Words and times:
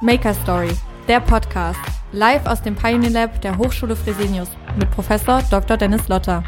Maker 0.00 0.34
Story, 0.34 0.70
der 1.06 1.20
Podcast, 1.20 1.78
live 2.12 2.44
aus 2.46 2.60
dem 2.60 2.74
Pioneer 2.74 3.10
Lab 3.10 3.40
der 3.42 3.56
Hochschule 3.56 3.94
Fresenius 3.94 4.48
mit 4.76 4.90
Professor 4.90 5.40
Dr. 5.50 5.76
Dennis 5.76 6.08
Lotter. 6.08 6.42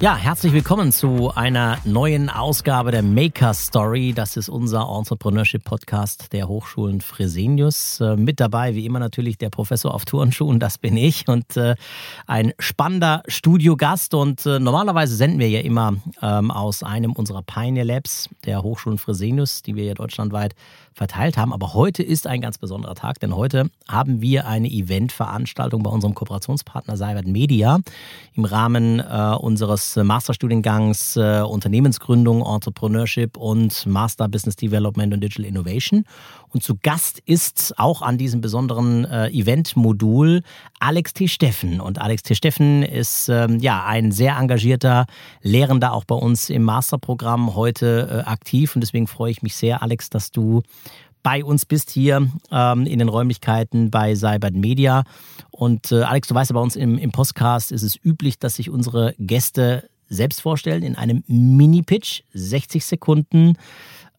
Ja, 0.00 0.14
herzlich 0.14 0.52
willkommen 0.52 0.92
zu 0.92 1.32
einer 1.34 1.78
neuen 1.84 2.30
Ausgabe 2.30 2.92
der 2.92 3.02
Maker 3.02 3.52
Story. 3.52 4.12
Das 4.14 4.36
ist 4.36 4.48
unser 4.48 4.88
Entrepreneurship 4.96 5.64
Podcast 5.64 6.32
der 6.32 6.46
Hochschulen 6.46 7.00
Fresenius. 7.00 8.00
Äh, 8.00 8.14
mit 8.14 8.38
dabei, 8.38 8.76
wie 8.76 8.86
immer, 8.86 9.00
natürlich 9.00 9.38
der 9.38 9.50
Professor 9.50 9.92
auf 9.92 10.04
Turnschuhen, 10.04 10.60
das 10.60 10.78
bin 10.78 10.96
ich. 10.96 11.26
Und 11.26 11.56
äh, 11.56 11.74
ein 12.28 12.52
spannender 12.60 13.24
Studiogast. 13.26 14.14
Und 14.14 14.46
äh, 14.46 14.60
normalerweise 14.60 15.16
senden 15.16 15.40
wir 15.40 15.48
ja 15.48 15.62
immer 15.62 15.94
ähm, 16.22 16.52
aus 16.52 16.84
einem 16.84 17.10
unserer 17.10 17.42
Pioneer 17.42 17.84
Labs 17.84 18.28
der 18.44 18.62
Hochschulen 18.62 18.98
Fresenius, 18.98 19.62
die 19.62 19.74
wir 19.74 19.82
ja 19.82 19.94
deutschlandweit 19.94 20.54
verteilt 20.94 21.36
haben. 21.36 21.52
Aber 21.52 21.74
heute 21.74 22.04
ist 22.04 22.28
ein 22.28 22.40
ganz 22.40 22.58
besonderer 22.58 22.94
Tag, 22.94 23.18
denn 23.18 23.34
heute 23.34 23.68
haben 23.88 24.20
wir 24.20 24.46
eine 24.46 24.68
Eventveranstaltung 24.68 25.82
bei 25.82 25.90
unserem 25.90 26.14
Kooperationspartner 26.14 26.96
Seibert 26.96 27.26
Media 27.26 27.78
im 28.34 28.44
Rahmen 28.44 29.00
unseres 29.00 29.87
Masterstudiengangs 29.96 31.16
äh, 31.16 31.40
Unternehmensgründung, 31.40 32.44
Entrepreneurship 32.44 33.36
und 33.36 33.86
Master 33.86 34.28
Business 34.28 34.56
Development 34.56 35.12
und 35.12 35.20
Digital 35.20 35.44
Innovation. 35.44 36.04
Und 36.48 36.62
zu 36.62 36.76
Gast 36.82 37.20
ist 37.26 37.74
auch 37.78 38.02
an 38.02 38.18
diesem 38.18 38.40
besonderen 38.40 39.04
äh, 39.04 39.28
Event-Modul 39.28 40.42
Alex 40.80 41.12
T. 41.12 41.28
Steffen. 41.28 41.80
Und 41.80 42.00
Alex 42.00 42.22
T. 42.22 42.34
Steffen 42.34 42.82
ist 42.82 43.28
ähm, 43.28 43.58
ja 43.60 43.84
ein 43.84 44.12
sehr 44.12 44.36
engagierter 44.36 45.06
Lehrender 45.42 45.92
auch 45.92 46.04
bei 46.04 46.14
uns 46.14 46.48
im 46.50 46.62
Masterprogramm 46.62 47.54
heute 47.54 48.24
äh, 48.26 48.28
aktiv. 48.28 48.74
Und 48.74 48.80
deswegen 48.80 49.06
freue 49.06 49.30
ich 49.30 49.42
mich 49.42 49.54
sehr, 49.54 49.82
Alex, 49.82 50.10
dass 50.10 50.30
du 50.30 50.62
bei 51.22 51.44
uns 51.44 51.66
bist 51.66 51.90
hier 51.90 52.28
ähm, 52.50 52.86
in 52.86 52.98
den 52.98 53.08
Räumlichkeiten 53.08 53.90
bei 53.90 54.14
Cybert 54.14 54.54
Media. 54.54 55.04
Und 55.50 55.92
äh, 55.92 56.02
Alex, 56.02 56.28
du 56.28 56.34
weißt 56.34 56.50
ja, 56.50 56.54
bei 56.54 56.60
uns 56.60 56.76
im, 56.76 56.98
im 56.98 57.12
Podcast 57.12 57.72
ist 57.72 57.82
es 57.82 57.98
üblich, 58.02 58.38
dass 58.38 58.56
sich 58.56 58.70
unsere 58.70 59.14
Gäste 59.18 59.88
selbst 60.08 60.40
vorstellen 60.40 60.82
in 60.82 60.96
einem 60.96 61.22
Mini-Pitch, 61.26 62.22
60 62.32 62.84
Sekunden. 62.84 63.56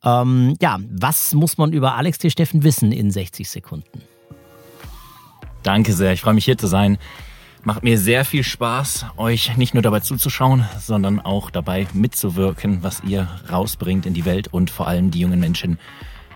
Ähm, 0.04 0.56
ja, 0.62 0.80
was 0.90 1.34
muss 1.34 1.58
man 1.58 1.74
über 1.74 1.96
Alex 1.96 2.20
T. 2.20 2.30
Steffen 2.30 2.64
wissen 2.64 2.92
in 2.92 3.12
60 3.12 3.50
Sekunden? 3.50 4.02
Danke 5.64 5.94
sehr, 5.94 6.14
ich 6.14 6.22
freue 6.22 6.34
mich 6.34 6.46
hier 6.46 6.58
zu 6.58 6.68
sein. 6.68 6.98
Macht 7.64 7.84
mir 7.84 7.98
sehr 7.98 8.24
viel 8.24 8.44
Spaß, 8.44 9.08
euch 9.18 9.58
nicht 9.58 9.74
nur 9.74 9.84
dabei 9.84 10.00
zuzuschauen, 10.00 10.66
sondern 10.80 11.20
auch 11.20 11.52
dabei 11.52 11.88
mitzuwirken, 11.94 12.84
was 12.84 13.04
ihr 13.04 13.28
rausbringt 13.52 14.06
in 14.06 14.14
die 14.14 14.24
Welt 14.24 14.48
und 14.48 14.70
vor 14.70 14.88
allem 14.88 15.12
die 15.12 15.20
jungen 15.20 15.42
Menschen 15.42 15.78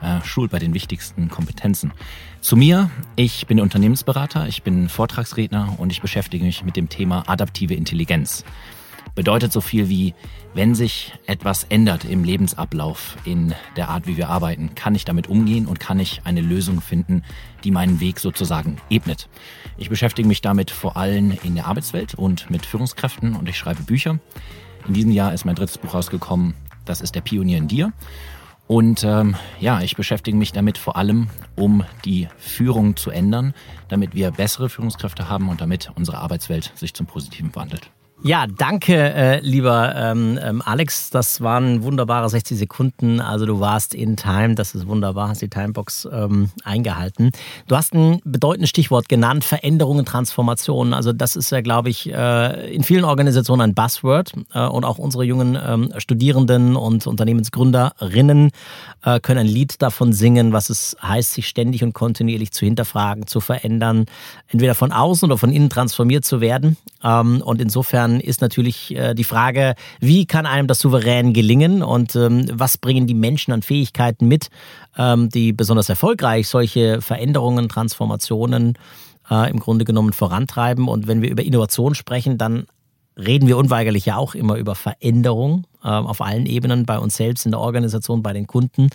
äh, 0.04 0.24
schult 0.24 0.52
bei 0.52 0.60
den 0.60 0.74
wichtigsten 0.74 1.30
Kompetenzen. 1.30 1.94
Zu 2.42 2.56
mir, 2.56 2.90
ich 3.16 3.48
bin 3.48 3.60
Unternehmensberater, 3.60 4.48
ich 4.48 4.64
bin 4.64 4.90
Vortragsredner 4.90 5.76
und 5.78 5.92
ich 5.92 6.02
beschäftige 6.02 6.44
mich 6.44 6.64
mit 6.64 6.76
dem 6.76 6.90
Thema 6.90 7.24
adaptive 7.28 7.74
Intelligenz 7.74 8.44
bedeutet 9.16 9.52
so 9.52 9.62
viel 9.62 9.90
wie, 9.90 10.14
wenn 10.54 10.76
sich 10.76 11.14
etwas 11.26 11.64
ändert 11.66 12.06
im 12.06 12.24
Lebensablauf, 12.24 13.18
in 13.26 13.54
der 13.76 13.90
Art, 13.90 14.08
wie 14.08 14.18
wir 14.18 14.30
arbeiten, 14.30 14.76
kann 14.76 14.96
ich 14.96 15.06
damit 15.06 15.28
umgehen 15.28 15.66
und 15.66 15.80
kann 15.80 16.00
ich 16.00 16.22
eine 16.24 16.42
Lösung 16.42 16.82
finden, 16.82 17.24
die 17.64 17.72
meinen 17.72 18.00
Weg 18.00 18.20
sozusagen 18.20 18.78
ebnet. 18.90 19.30
Ich 19.78 19.90
beschäftige 19.90 20.28
mich 20.28 20.42
damit 20.42 20.72
vor 20.72 20.98
allem 20.98 21.38
in 21.44 21.56
der 21.56 21.68
Arbeitswelt 21.68 22.16
und 22.16 22.50
mit 22.50 22.66
Führungskräften 22.66 23.36
und 23.36 23.48
ich 23.50 23.58
schreibe 23.58 23.84
Bücher. 23.84 24.20
In 24.88 24.94
diesem 24.94 25.12
Jahr 25.12 25.34
ist 25.34 25.46
mein 25.46 25.56
drittes 25.56 25.78
Buch 25.78 25.94
rausgekommen, 25.94 26.56
das 26.86 27.02
ist 27.02 27.16
der 27.16 27.22
Pionier 27.22 27.58
in 27.58 27.68
dir. 27.68 27.94
Und 28.68 29.04
ähm, 29.04 29.36
ja, 29.60 29.82
ich 29.82 29.96
beschäftige 29.96 30.38
mich 30.38 30.54
damit 30.54 30.78
vor 30.78 30.96
allem, 30.96 31.28
um 31.56 31.84
die 32.06 32.30
Führung 32.38 32.96
zu 32.96 33.12
ändern, 33.12 33.54
damit 33.90 34.16
wir 34.16 34.32
bessere 34.32 34.70
Führungskräfte 34.70 35.28
haben 35.28 35.50
und 35.50 35.62
damit 35.62 35.92
unsere 35.96 36.20
Arbeitswelt 36.20 36.72
sich 36.76 36.94
zum 36.94 37.06
Positiven 37.06 37.54
wandelt. 37.56 37.92
Ja, 38.22 38.46
danke, 38.48 38.96
äh, 38.96 39.40
lieber 39.42 39.94
ähm, 39.98 40.40
ähm, 40.42 40.62
Alex. 40.64 41.10
Das 41.10 41.42
waren 41.42 41.84
wunderbare 41.84 42.30
60 42.30 42.58
Sekunden. 42.58 43.20
Also 43.20 43.46
du 43.46 43.60
warst 43.60 43.94
in 43.94 44.16
Time, 44.16 44.56
das 44.56 44.76
ist 44.76 44.88
wunderbar, 44.88 45.30
hast 45.30 45.42
die 45.42 45.50
Timebox 45.50 46.08
ähm, 46.10 46.50
eingehalten. 46.64 47.32
Du 47.68 47.76
hast 47.76 47.94
ein 47.94 48.22
bedeutendes 48.24 48.70
Stichwort 48.70 49.10
genannt, 49.10 49.44
Veränderungen, 49.44 50.06
Transformationen. 50.06 50.94
Also 50.94 51.12
das 51.12 51.36
ist 51.36 51.50
ja, 51.50 51.60
glaube 51.60 51.90
ich, 51.90 52.14
äh, 52.14 52.74
in 52.74 52.84
vielen 52.84 53.04
Organisationen 53.04 53.62
ein 53.62 53.74
Buzzword. 53.74 54.32
Äh, 54.54 54.68
und 54.68 54.86
auch 54.86 55.00
unsere 55.00 55.26
jungen 55.26 55.58
ähm, 55.62 55.94
Studierenden 55.98 56.78
und 56.78 57.06
Unternehmensgründerinnen 57.06 58.52
äh, 59.04 59.20
können 59.20 59.40
ein 59.40 59.48
Lied 59.48 59.82
davon 59.82 60.14
singen, 60.14 60.54
was 60.54 60.70
es 60.70 60.96
heißt, 61.02 61.34
sich 61.34 61.48
ständig 61.50 61.84
und 61.84 61.94
kontinuierlich 61.94 62.52
zu 62.52 62.64
hinterfragen, 62.64 63.28
zu 63.28 63.42
verändern, 63.42 64.06
entweder 64.48 64.76
von 64.76 64.94
außen 64.94 65.26
oder 65.26 65.38
von 65.38 65.52
innen 65.52 65.70
transformiert 65.70 66.24
zu 66.24 66.40
werden. 66.40 66.78
Ähm, 67.04 67.42
und 67.42 67.60
insofern 67.60 68.03
ist 68.12 68.42
natürlich 68.42 68.96
äh, 68.96 69.14
die 69.14 69.24
Frage, 69.24 69.76
wie 70.00 70.26
kann 70.26 70.46
einem 70.46 70.68
das 70.68 70.80
souverän 70.80 71.34
gelingen 71.34 71.84
und 71.84 72.16
ähm, 72.16 72.46
was 72.52 72.78
bringen 72.78 73.08
die 73.08 73.14
Menschen 73.14 73.54
an 73.54 73.62
Fähigkeiten 73.62 74.28
mit, 74.28 74.50
ähm, 74.98 75.30
die 75.30 75.54
besonders 75.54 75.90
erfolgreich 75.90 76.48
solche 76.48 77.02
Veränderungen, 77.02 77.70
Transformationen 77.70 78.78
äh, 79.30 79.50
im 79.50 79.60
Grunde 79.60 79.86
genommen 79.86 80.14
vorantreiben. 80.14 80.88
Und 80.88 81.08
wenn 81.08 81.22
wir 81.22 81.30
über 81.30 81.44
Innovation 81.44 81.96
sprechen, 81.96 82.38
dann 82.38 82.66
reden 83.18 83.48
wir 83.48 83.58
unweigerlich 83.58 84.06
ja 84.06 84.18
auch 84.18 84.36
immer 84.36 84.56
über 84.56 84.76
Veränderung 84.76 85.66
äh, 85.84 85.88
auf 85.88 86.22
allen 86.22 86.46
Ebenen, 86.46 86.86
bei 86.86 86.98
uns 86.98 87.16
selbst, 87.16 87.46
in 87.46 87.52
der 87.52 87.60
Organisation, 87.60 88.24
bei 88.24 88.34
den 88.34 88.48
Kunden. 88.48 88.90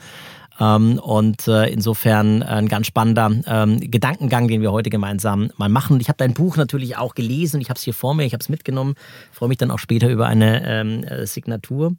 Ähm, 0.61 0.99
und 0.99 1.47
äh, 1.47 1.69
insofern 1.69 2.43
ein 2.43 2.69
ganz 2.69 2.87
spannender 2.87 3.31
ähm, 3.47 3.81
Gedankengang, 3.81 4.49
den 4.49 4.61
wir 4.61 4.73
heute 4.73 4.91
gemeinsam 4.91 5.51
mal 5.57 5.69
machen. 5.69 6.01
Ich 6.01 6.09
habe 6.09 6.17
dein 6.19 6.35
Buch 6.35 6.57
natürlich 6.57 6.97
auch 6.97 7.15
gelesen, 7.15 7.61
ich 7.61 7.71
habe 7.71 7.79
es 7.79 7.85
hier 7.85 7.95
vor 7.95 8.15
mir, 8.15 8.25
ich 8.25 8.33
habe 8.33 8.43
es 8.43 8.49
mitgenommen, 8.49 8.95
freue 9.31 9.49
mich 9.49 9.59
dann 9.59 9.71
auch 9.71 9.79
später 9.79 10.09
über 10.09 10.27
eine 10.27 10.67
ähm, 10.67 11.05
äh, 11.05 11.27
Signatur. 11.27 11.95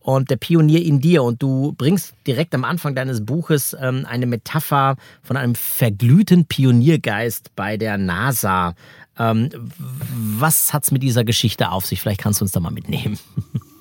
Und 0.00 0.28
der 0.28 0.36
Pionier 0.36 0.84
in 0.84 1.00
dir, 1.00 1.22
und 1.22 1.42
du 1.42 1.72
bringst 1.78 2.14
direkt 2.26 2.54
am 2.54 2.64
Anfang 2.64 2.94
deines 2.94 3.24
Buches 3.24 3.74
ähm, 3.80 4.04
eine 4.06 4.26
Metapher 4.26 4.96
von 5.22 5.38
einem 5.38 5.54
verglühten 5.54 6.44
Pioniergeist 6.44 7.56
bei 7.56 7.78
der 7.78 7.96
NASA. 7.96 8.74
Ähm, 9.18 9.48
was 9.78 10.74
hat 10.74 10.82
es 10.84 10.90
mit 10.90 11.02
dieser 11.02 11.24
Geschichte 11.24 11.70
auf 11.70 11.86
sich? 11.86 12.02
Vielleicht 12.02 12.20
kannst 12.20 12.40
du 12.40 12.44
uns 12.44 12.52
da 12.52 12.60
mal 12.60 12.70
mitnehmen. 12.70 13.18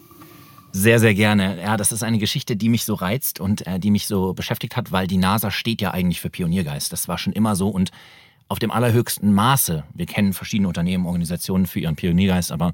Sehr, 0.76 1.00
sehr 1.00 1.14
gerne. 1.14 1.62
Ja, 1.62 1.78
das 1.78 1.92
ist 1.92 2.02
eine 2.02 2.18
Geschichte, 2.18 2.56
die 2.56 2.68
mich 2.68 2.84
so 2.84 2.96
reizt 2.96 3.40
und 3.40 3.68
äh, 3.68 3.80
die 3.80 3.92
mich 3.92 4.08
so 4.08 4.34
beschäftigt 4.34 4.76
hat, 4.76 4.92
weil 4.92 5.06
die 5.06 5.18
NASA 5.18 5.52
steht 5.52 5.82
ja 5.82 5.92
eigentlich 5.92 6.20
für 6.20 6.32
Pioniergeist. 6.32 6.92
Das 6.92 7.08
war 7.08 7.20
schon 7.20 7.32
immer 7.32 7.56
so 7.56 7.70
und 7.70 7.92
auf 8.48 8.58
dem 8.58 8.72
allerhöchsten 8.72 9.32
Maße. 9.34 9.84
Wir 9.94 10.06
kennen 10.08 10.34
verschiedene 10.34 10.68
Unternehmen, 10.68 11.06
Organisationen 11.06 11.68
für 11.68 11.80
ihren 11.80 11.96
Pioniergeist, 11.96 12.52
aber 12.52 12.74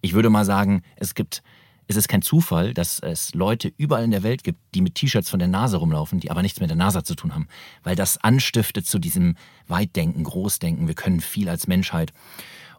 ich 0.00 0.12
würde 0.12 0.30
mal 0.30 0.44
sagen, 0.44 0.82
es 0.94 1.16
gibt, 1.16 1.42
es 1.88 1.96
ist 1.96 2.08
kein 2.08 2.22
Zufall, 2.22 2.72
dass 2.72 3.00
es 3.00 3.34
Leute 3.34 3.72
überall 3.76 4.04
in 4.04 4.12
der 4.12 4.22
Welt 4.22 4.44
gibt, 4.44 4.60
die 4.76 4.80
mit 4.80 4.94
T-Shirts 4.94 5.28
von 5.28 5.40
der 5.40 5.48
NASA 5.48 5.76
rumlaufen, 5.76 6.20
die 6.20 6.30
aber 6.30 6.42
nichts 6.42 6.60
mit 6.60 6.70
der 6.70 6.76
NASA 6.76 7.02
zu 7.02 7.16
tun 7.16 7.34
haben, 7.34 7.48
weil 7.82 7.96
das 7.96 8.16
anstiftet 8.18 8.86
zu 8.86 9.00
diesem 9.00 9.34
Weitdenken, 9.66 10.22
Großdenken. 10.22 10.86
Wir 10.86 10.94
können 10.94 11.20
viel 11.20 11.48
als 11.48 11.66
Menschheit. 11.66 12.12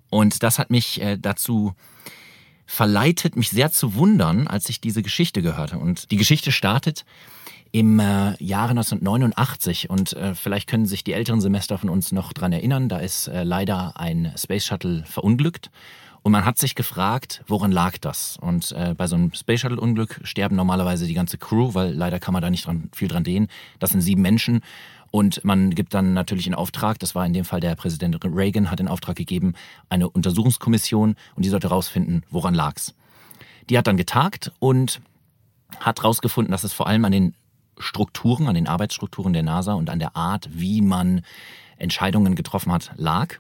Und 0.10 0.44
das 0.44 0.60
hat 0.60 0.70
mich 0.72 1.02
äh, 1.02 1.18
dazu 1.18 1.74
verleitet, 2.72 3.36
mich 3.36 3.50
sehr 3.50 3.70
zu 3.70 3.96
wundern, 3.96 4.48
als 4.48 4.70
ich 4.70 4.80
diese 4.80 5.04
Geschichte 5.04 5.42
gehörte. 5.42 5.78
Und 5.78 6.10
die 6.10 6.16
Geschichte 6.16 6.54
startet 6.54 7.04
im 7.74 8.00
äh, 8.00 8.42
Jahre 8.42 8.70
1989 8.72 9.90
und 9.90 10.14
äh, 10.14 10.36
vielleicht 10.36 10.70
können 10.70 10.86
sich 10.86 11.04
die 11.04 11.12
älteren 11.12 11.42
Semester 11.42 11.78
von 11.78 11.90
uns 11.90 12.14
noch 12.14 12.32
dran 12.32 12.54
erinnern, 12.54 12.88
da 12.88 13.00
ist 13.00 13.28
äh, 13.28 13.44
leider 13.44 14.00
ein 14.00 14.34
Space 14.38 14.66
Shuttle 14.66 15.04
verunglückt 15.06 15.70
und 16.24 16.32
man 16.32 16.46
hat 16.46 16.60
sich 16.60 16.76
gefragt, 16.76 17.44
woran 17.48 17.72
lag 17.72 17.98
das? 17.98 18.38
Und 18.40 18.72
äh, 18.74 18.94
bei 18.96 19.08
so 19.08 19.16
einem 19.16 19.34
Space 19.34 19.62
Shuttle 19.62 19.80
Unglück 19.80 20.22
sterben 20.24 20.56
normalerweise 20.56 21.08
die 21.08 21.14
ganze 21.14 21.38
Crew, 21.38 21.74
weil 21.74 21.94
leider 21.94 22.20
kann 22.20 22.34
man 22.34 22.42
da 22.42 22.50
nicht 22.50 22.68
dran, 22.68 22.90
viel 22.94 23.08
dran 23.08 23.24
drehen. 23.24 23.48
Das 23.80 23.90
sind 23.90 24.02
sieben 24.02 24.22
Menschen 24.22 24.62
und 25.12 25.44
man 25.44 25.72
gibt 25.76 25.94
dann 25.94 26.14
natürlich 26.14 26.48
in 26.48 26.56
Auftrag, 26.56 26.98
das 27.00 27.16
war 27.16 27.26
in 27.26 27.34
dem 27.34 27.46
Fall 27.46 27.60
der 27.60 27.76
Präsident 27.76 28.18
Reagan, 28.24 28.72
hat 28.72 28.80
in 28.80 28.88
Auftrag 28.88 29.18
gegeben, 29.18 29.54
eine 29.90 30.10
Untersuchungskommission 30.10 31.16
und 31.36 31.46
die 31.46 31.50
sollte 31.50 31.70
herausfinden, 31.70 32.24
woran 32.30 32.56
lag's. 32.56 32.96
Die 33.70 33.78
hat 33.78 33.88
dann 33.88 33.98
getagt 33.98 34.52
und 34.60 35.02
hat 35.80 36.00
herausgefunden, 36.00 36.52
dass 36.52 36.64
es 36.64 36.74
vor 36.74 36.88
allem 36.88 37.06
an 37.06 37.12
den 37.12 37.34
Strukturen, 37.78 38.48
an 38.48 38.56
den 38.56 38.68
Arbeitsstrukturen 38.68 39.34
der 39.34 39.44
NASA 39.44 39.74
und 39.74 39.90
an 39.90 40.00
der 40.00 40.16
Art, 40.16 40.50
wie 40.52 40.82
man 40.82 41.22
Entscheidungen 41.78 42.36
getroffen 42.36 42.72
hat, 42.72 42.92
lag. 42.96 43.36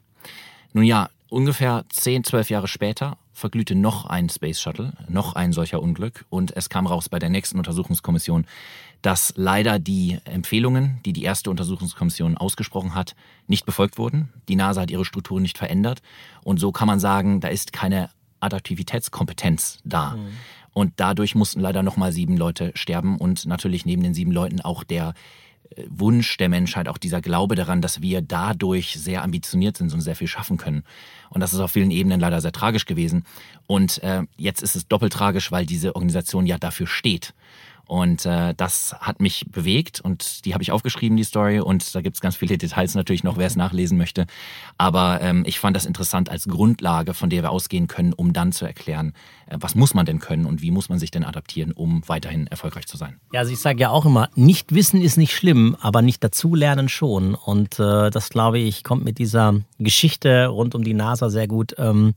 Nun 0.73 0.83
ja, 0.83 1.09
ungefähr 1.29 1.85
10, 1.89 2.23
12 2.23 2.49
Jahre 2.49 2.67
später 2.67 3.17
verglühte 3.33 3.75
noch 3.75 4.05
ein 4.05 4.29
Space 4.29 4.61
Shuttle, 4.61 4.93
noch 5.07 5.33
ein 5.35 5.53
solcher 5.53 5.81
Unglück 5.81 6.25
und 6.29 6.55
es 6.55 6.69
kam 6.69 6.85
raus 6.85 7.09
bei 7.09 7.19
der 7.19 7.29
nächsten 7.29 7.57
Untersuchungskommission, 7.57 8.45
dass 9.01 9.33
leider 9.35 9.79
die 9.79 10.19
Empfehlungen, 10.25 10.99
die 11.05 11.13
die 11.13 11.23
erste 11.23 11.49
Untersuchungskommission 11.49 12.37
ausgesprochen 12.37 12.93
hat, 12.93 13.15
nicht 13.47 13.65
befolgt 13.65 13.97
wurden. 13.97 14.29
Die 14.47 14.55
NASA 14.55 14.81
hat 14.81 14.91
ihre 14.91 15.05
Strukturen 15.05 15.41
nicht 15.41 15.57
verändert. 15.57 16.01
Und 16.43 16.59
so 16.59 16.71
kann 16.71 16.87
man 16.87 16.99
sagen, 16.99 17.39
da 17.39 17.47
ist 17.47 17.73
keine 17.73 18.09
Adaptivitätskompetenz 18.39 19.79
da. 19.83 20.11
Mhm. 20.11 20.27
Und 20.73 20.93
dadurch 20.97 21.35
mussten 21.35 21.59
leider 21.59 21.83
nochmal 21.83 22.11
sieben 22.11 22.37
Leute 22.37 22.71
sterben 22.75 23.17
und 23.17 23.45
natürlich 23.45 23.85
neben 23.85 24.03
den 24.03 24.13
sieben 24.13 24.31
Leuten 24.31 24.61
auch 24.61 24.83
der 24.83 25.13
Wunsch 25.87 26.37
der 26.37 26.49
Menschheit, 26.49 26.87
auch 26.87 26.97
dieser 26.97 27.21
Glaube 27.21 27.55
daran, 27.55 27.81
dass 27.81 28.01
wir 28.01 28.21
dadurch 28.21 28.99
sehr 28.99 29.23
ambitioniert 29.23 29.77
sind 29.77 29.93
und 29.93 30.01
sehr 30.01 30.15
viel 30.15 30.27
schaffen 30.27 30.57
können. 30.57 30.83
Und 31.29 31.41
das 31.41 31.53
ist 31.53 31.59
auf 31.59 31.71
vielen 31.71 31.91
Ebenen 31.91 32.19
leider 32.19 32.41
sehr 32.41 32.51
tragisch 32.51 32.85
gewesen. 32.85 33.23
Und 33.67 34.03
äh, 34.03 34.23
jetzt 34.37 34.61
ist 34.61 34.75
es 34.75 34.87
doppelt 34.87 35.13
tragisch, 35.13 35.51
weil 35.51 35.65
diese 35.65 35.95
Organisation 35.95 36.45
ja 36.45 36.57
dafür 36.57 36.87
steht. 36.87 37.33
Und 37.91 38.25
äh, 38.25 38.53
das 38.55 38.95
hat 39.01 39.19
mich 39.19 39.47
bewegt 39.51 39.99
und 39.99 40.45
die 40.45 40.53
habe 40.53 40.63
ich 40.63 40.71
aufgeschrieben, 40.71 41.17
die 41.17 41.25
Story. 41.25 41.59
Und 41.59 41.93
da 41.93 41.99
gibt 41.99 42.15
es 42.15 42.21
ganz 42.21 42.37
viele 42.37 42.57
Details 42.57 42.95
natürlich 42.95 43.25
noch, 43.25 43.37
wer 43.37 43.47
es 43.47 43.57
nachlesen 43.57 43.97
möchte. 43.97 44.27
Aber 44.77 45.19
ähm, 45.19 45.43
ich 45.45 45.59
fand 45.59 45.75
das 45.75 45.85
interessant 45.85 46.29
als 46.29 46.47
Grundlage, 46.47 47.13
von 47.13 47.29
der 47.29 47.43
wir 47.43 47.49
ausgehen 47.49 47.87
können, 47.87 48.13
um 48.13 48.31
dann 48.31 48.53
zu 48.53 48.63
erklären, 48.63 49.11
äh, 49.47 49.57
was 49.59 49.75
muss 49.75 49.93
man 49.93 50.05
denn 50.05 50.19
können 50.19 50.45
und 50.45 50.61
wie 50.61 50.71
muss 50.71 50.87
man 50.87 50.99
sich 50.99 51.11
denn 51.11 51.25
adaptieren, 51.25 51.73
um 51.73 52.01
weiterhin 52.07 52.47
erfolgreich 52.47 52.87
zu 52.87 52.95
sein. 52.95 53.19
Ja, 53.33 53.41
also 53.41 53.51
ich 53.51 53.59
sage 53.59 53.81
ja 53.81 53.89
auch 53.89 54.05
immer, 54.05 54.29
nicht 54.35 54.73
wissen 54.73 55.01
ist 55.01 55.17
nicht 55.17 55.35
schlimm, 55.35 55.75
aber 55.81 56.01
nicht 56.01 56.23
dazulernen 56.23 56.87
schon. 56.87 57.35
Und 57.35 57.77
äh, 57.77 58.09
das, 58.09 58.29
glaube 58.29 58.59
ich, 58.59 58.85
kommt 58.85 59.03
mit 59.03 59.17
dieser 59.17 59.55
Geschichte 59.79 60.47
rund 60.47 60.75
um 60.75 60.85
die 60.85 60.93
NASA 60.93 61.29
sehr 61.29 61.49
gut 61.49 61.75
ähm, 61.77 62.13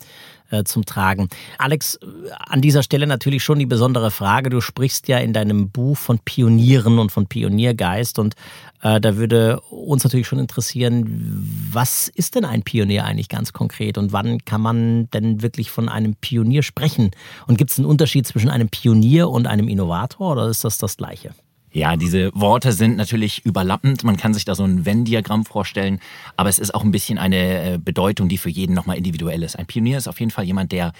äh, 0.54 0.64
zum 0.64 0.84
Tragen. 0.84 1.28
Alex, 1.58 1.98
an 2.38 2.60
dieser 2.60 2.82
Stelle 2.82 3.06
natürlich 3.06 3.42
schon 3.42 3.58
die 3.58 3.66
besondere 3.66 4.10
Frage. 4.10 4.50
Du 4.50 4.60
sprichst 4.60 5.08
ja 5.08 5.18
in 5.18 5.32
deinem 5.32 5.70
Buch 5.70 5.96
von 5.96 6.18
Pionieren 6.18 6.98
und 6.98 7.12
von 7.12 7.26
Pioniergeist 7.26 8.18
und 8.18 8.34
äh, 8.82 9.00
da 9.00 9.16
würde 9.16 9.60
uns 9.70 10.04
natürlich 10.04 10.26
schon 10.26 10.38
interessieren, 10.38 11.68
was 11.72 12.08
ist 12.08 12.34
denn 12.34 12.44
ein 12.44 12.62
Pionier 12.62 13.04
eigentlich 13.04 13.28
ganz 13.28 13.52
konkret 13.52 13.98
und 13.98 14.12
wann 14.12 14.44
kann 14.44 14.60
man 14.60 15.10
denn 15.10 15.42
wirklich 15.42 15.70
von 15.70 15.88
einem 15.88 16.14
Pionier 16.14 16.62
sprechen? 16.62 17.10
Und 17.46 17.58
gibt 17.58 17.70
es 17.70 17.78
einen 17.78 17.86
Unterschied 17.86 18.26
zwischen 18.26 18.50
einem 18.50 18.68
Pionier 18.68 19.28
und 19.28 19.46
einem 19.46 19.68
Innovator 19.68 20.32
oder 20.32 20.48
ist 20.48 20.64
das 20.64 20.78
das 20.78 20.96
gleiche? 20.96 21.34
Ja, 21.74 21.96
diese 21.96 22.30
Worte 22.34 22.70
sind 22.70 22.96
natürlich 22.96 23.44
überlappend. 23.44 24.04
Man 24.04 24.16
kann 24.16 24.32
sich 24.32 24.44
da 24.44 24.54
so 24.54 24.62
ein 24.62 24.86
Venn-Diagramm 24.86 25.44
vorstellen, 25.44 25.98
aber 26.36 26.48
es 26.48 26.60
ist 26.60 26.72
auch 26.72 26.84
ein 26.84 26.92
bisschen 26.92 27.18
eine 27.18 27.74
äh, 27.74 27.78
Bedeutung, 27.78 28.28
die 28.28 28.38
für 28.38 28.48
jeden 28.48 28.74
nochmal 28.74 28.96
individuell 28.96 29.42
ist. 29.42 29.58
Ein 29.58 29.66
Pionier 29.66 29.98
ist 29.98 30.06
auf 30.06 30.20
jeden 30.20 30.30
Fall 30.30 30.44
jemand, 30.44 30.70
der 30.70 30.92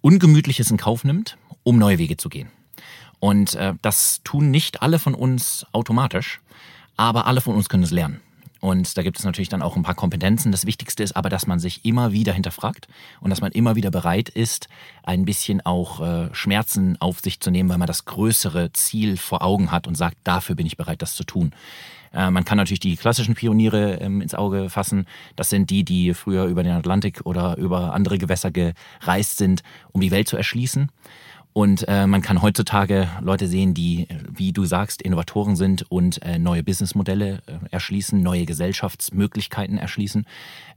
Ungemütliches 0.00 0.72
in 0.72 0.78
Kauf 0.78 1.04
nimmt, 1.04 1.38
um 1.62 1.78
neue 1.78 1.98
Wege 1.98 2.16
zu 2.16 2.28
gehen. 2.28 2.48
Und 3.20 3.54
äh, 3.54 3.74
das 3.80 4.20
tun 4.24 4.50
nicht 4.50 4.82
alle 4.82 4.98
von 4.98 5.14
uns 5.14 5.64
automatisch, 5.70 6.40
aber 6.96 7.28
alle 7.28 7.40
von 7.40 7.54
uns 7.54 7.68
können 7.68 7.84
es 7.84 7.92
lernen. 7.92 8.20
Und 8.60 8.96
da 8.96 9.02
gibt 9.02 9.18
es 9.18 9.24
natürlich 9.24 9.48
dann 9.48 9.62
auch 9.62 9.76
ein 9.76 9.82
paar 9.82 9.94
Kompetenzen. 9.94 10.50
Das 10.50 10.66
Wichtigste 10.66 11.02
ist 11.02 11.16
aber, 11.16 11.28
dass 11.28 11.46
man 11.46 11.58
sich 11.58 11.84
immer 11.84 12.12
wieder 12.12 12.32
hinterfragt 12.32 12.88
und 13.20 13.30
dass 13.30 13.40
man 13.40 13.52
immer 13.52 13.76
wieder 13.76 13.90
bereit 13.90 14.28
ist, 14.28 14.68
ein 15.04 15.24
bisschen 15.24 15.64
auch 15.64 16.00
äh, 16.00 16.34
Schmerzen 16.34 16.96
auf 17.00 17.20
sich 17.20 17.40
zu 17.40 17.50
nehmen, 17.50 17.68
weil 17.68 17.78
man 17.78 17.86
das 17.86 18.04
größere 18.04 18.72
Ziel 18.72 19.16
vor 19.16 19.42
Augen 19.42 19.70
hat 19.70 19.86
und 19.86 19.94
sagt, 19.94 20.16
dafür 20.24 20.56
bin 20.56 20.66
ich 20.66 20.76
bereit, 20.76 21.02
das 21.02 21.14
zu 21.14 21.24
tun. 21.24 21.52
Äh, 22.12 22.30
man 22.30 22.44
kann 22.44 22.56
natürlich 22.56 22.80
die 22.80 22.96
klassischen 22.96 23.34
Pioniere 23.34 23.98
ähm, 24.00 24.20
ins 24.20 24.34
Auge 24.34 24.70
fassen. 24.70 25.06
Das 25.36 25.50
sind 25.50 25.70
die, 25.70 25.84
die 25.84 26.14
früher 26.14 26.46
über 26.46 26.62
den 26.62 26.72
Atlantik 26.72 27.20
oder 27.24 27.56
über 27.56 27.94
andere 27.94 28.18
Gewässer 28.18 28.50
gereist 28.50 29.38
sind, 29.38 29.62
um 29.92 30.00
die 30.00 30.10
Welt 30.10 30.28
zu 30.28 30.36
erschließen. 30.36 30.90
Und 31.58 31.88
äh, 31.88 32.06
man 32.06 32.22
kann 32.22 32.40
heutzutage 32.40 33.08
Leute 33.20 33.48
sehen, 33.48 33.74
die, 33.74 34.06
wie 34.32 34.52
du 34.52 34.64
sagst, 34.64 35.02
Innovatoren 35.02 35.56
sind 35.56 35.90
und 35.90 36.22
äh, 36.22 36.38
neue 36.38 36.62
Businessmodelle 36.62 37.42
äh, 37.46 37.52
erschließen, 37.72 38.22
neue 38.22 38.44
Gesellschaftsmöglichkeiten 38.46 39.76
erschließen. 39.76 40.24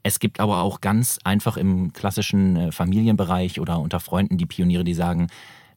Es 0.01 0.17
gibt 0.17 0.39
aber 0.39 0.63
auch 0.63 0.81
ganz 0.81 1.19
einfach 1.23 1.55
im 1.55 1.93
klassischen 1.93 2.55
äh, 2.55 2.71
Familienbereich 2.71 3.59
oder 3.59 3.79
unter 3.79 3.99
Freunden 3.99 4.39
die 4.39 4.47
Pioniere, 4.47 4.83
die 4.83 4.95
sagen, 4.95 5.27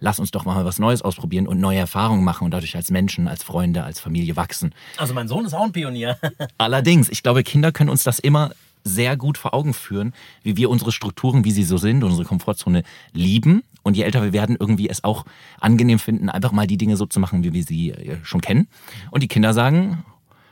lass 0.01 0.19
uns 0.19 0.31
doch 0.31 0.47
mal 0.47 0.65
was 0.65 0.79
Neues 0.79 1.03
ausprobieren 1.03 1.47
und 1.47 1.61
neue 1.61 1.81
Erfahrungen 1.81 2.25
machen 2.25 2.47
und 2.47 2.53
dadurch 2.53 2.75
als 2.75 2.91
Menschen, 2.91 3.29
als 3.29 3.43
Freunde, 3.43 3.85
als 3.85 4.01
Familie 4.01 4.37
wachsen. 4.37 4.73
Also 4.97 5.13
mein 5.13 5.29
Sohn 5.29 5.45
ist 5.45 5.53
auch 5.53 5.65
ein 5.65 5.73
Pionier. 5.73 6.17
Allerdings, 6.57 7.11
ich 7.11 7.23
glaube, 7.23 7.43
Kinder 7.43 7.73
können 7.73 7.91
uns 7.91 8.05
das 8.05 8.21
immer 8.21 8.53
sehr 8.85 9.19
gut 9.19 9.37
vor 9.37 9.53
Augen 9.53 9.75
führen, 9.75 10.15
wie 10.43 10.57
wir 10.57 10.71
unsere 10.71 10.93
Strukturen, 10.93 11.45
wie 11.45 11.51
sie 11.51 11.65
so 11.65 11.77
sind, 11.77 12.05
unsere 12.05 12.25
Komfortzone 12.25 12.85
lieben. 13.13 13.65
Und 13.85 13.97
je 13.97 14.03
älter 14.03 14.23
wir 14.25 14.33
werden, 14.33 14.57
irgendwie 14.59 14.89
es 14.89 15.05
auch 15.05 15.25
angenehm 15.61 16.01
finden, 16.01 16.29
einfach 16.29 16.51
mal 16.51 16.67
die 16.67 16.79
Dinge 16.79 16.97
so 16.97 17.07
zu 17.07 17.21
machen, 17.21 17.45
wie 17.45 17.53
wir 17.53 17.63
sie 17.63 17.91
äh, 17.91 18.17
schon 18.25 18.41
kennen. 18.41 18.67
Und 19.13 19.23
die 19.23 19.29
Kinder 19.29 19.55
sagen, 19.55 20.03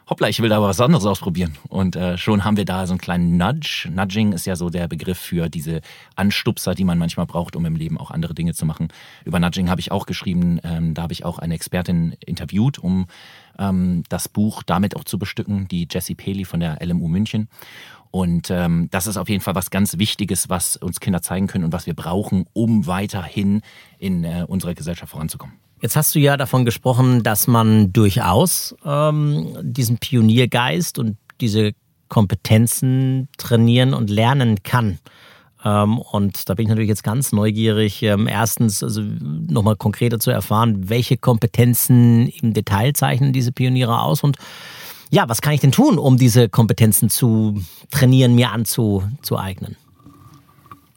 hoppla, 0.09 0.29
ich 0.29 0.41
will 0.41 0.51
da 0.51 0.61
was 0.61 0.81
anderes 0.81 1.07
ausprobieren. 1.07 1.57
Und 1.69 1.97
äh, 1.97 2.19
schon 2.19 2.45
haben 2.45 2.59
wir 2.59 2.67
da 2.67 2.87
so 2.87 2.93
einen 2.93 3.01
kleinen 3.01 3.39
Nudge. 3.39 3.89
Nudging 3.91 4.33
ist 4.33 4.45
ja 4.45 4.57
so 4.57 4.69
der 4.69 4.87
Begriff 4.87 5.19
für 5.19 5.49
diese 5.49 5.81
Anstupser, 6.17 6.75
die 6.75 6.85
man 6.85 6.99
manchmal 6.99 7.25
braucht, 7.25 7.57
um 7.57 7.65
im 7.65 7.77
Leben 7.77 7.99
auch 7.99 8.11
andere 8.11 8.35
Dinge 8.35 8.53
zu 8.53 8.67
machen. 8.67 8.89
Über 9.25 9.41
Nudging 9.41 9.71
habe 9.71 9.81
ich 9.81 9.91
auch 9.91 10.05
geschrieben, 10.05 10.61
ähm, 10.65 10.93
da 10.93 11.03
habe 11.03 11.15
ich 11.15 11.25
auch 11.25 11.39
eine 11.39 11.55
Expertin 11.55 12.15
interviewt, 12.25 12.79
um 12.79 13.07
ähm, 13.59 14.03
das 14.11 14.29
Buch 14.29 14.63
damit 14.63 14.97
auch 14.97 15.05
zu 15.05 15.19
bestücken, 15.19 15.67
die 15.69 15.89
Jessie 15.91 16.15
Paley 16.15 16.45
von 16.45 16.61
der 16.61 16.79
LMU 16.85 17.09
München. 17.09 17.49
Und 18.13 18.51
ähm, 18.51 18.89
das 18.91 19.07
ist 19.07 19.17
auf 19.17 19.31
jeden 19.31 19.41
Fall 19.41 19.55
was 19.55 19.71
ganz 19.71 19.97
Wichtiges, 19.97 20.51
was 20.51 20.77
uns 20.77 21.01
Kinder 21.01 21.23
zeigen 21.23 21.47
können 21.47 21.65
und 21.65 21.73
was 21.73 21.87
wir 21.87 21.95
brauchen, 21.95 22.45
um 22.53 22.87
weiterhin 22.87 23.63
in 23.99 24.23
äh, 24.23 24.45
unserer 24.47 24.75
Gesellschaft 24.75 25.13
voranzukommen. 25.13 25.57
Jetzt 25.81 25.97
hast 25.97 26.15
du 26.15 26.21
ja 26.21 26.37
davon 26.37 26.67
gesprochen, 26.67 27.23
dass 27.23 27.47
man 27.47 27.91
durchaus 27.93 28.77
ähm, 28.85 29.57
diesen 29.63 29.97
Pioniergeist 29.97 30.99
und 30.99 31.17
diese 31.41 31.73
Kompetenzen 32.09 33.29
trainieren 33.39 33.95
und 33.95 34.11
lernen 34.11 34.63
kann. 34.63 34.99
Ähm, 35.65 35.99
und 35.99 36.51
da 36.51 36.55
bin 36.55 36.65
ich 36.65 36.69
natürlich 36.69 36.91
jetzt 36.91 37.05
ganz 37.05 37.33
neugierig, 37.33 38.03
ähm, 38.03 38.29
erstens 38.29 38.83
also 38.83 39.01
nochmal 39.01 39.77
konkreter 39.77 40.19
zu 40.19 40.31
erfahren, 40.31 40.91
welche 40.91 41.17
Kompetenzen 41.17 42.29
im 42.29 42.53
Detail 42.53 42.93
zeichnen 42.93 43.33
diese 43.33 43.53
Pioniere 43.53 44.03
aus 44.03 44.23
und 44.23 44.37
ja, 45.13 45.29
was 45.29 45.43
kann 45.43 45.53
ich 45.53 45.61
denn 45.61 45.73
tun, 45.73 45.99
um 45.99 46.17
diese 46.17 46.49
Kompetenzen 46.49 47.11
zu 47.11 47.63
trainieren, 47.91 48.35
mir 48.35 48.51
anzueignen? 48.51 49.77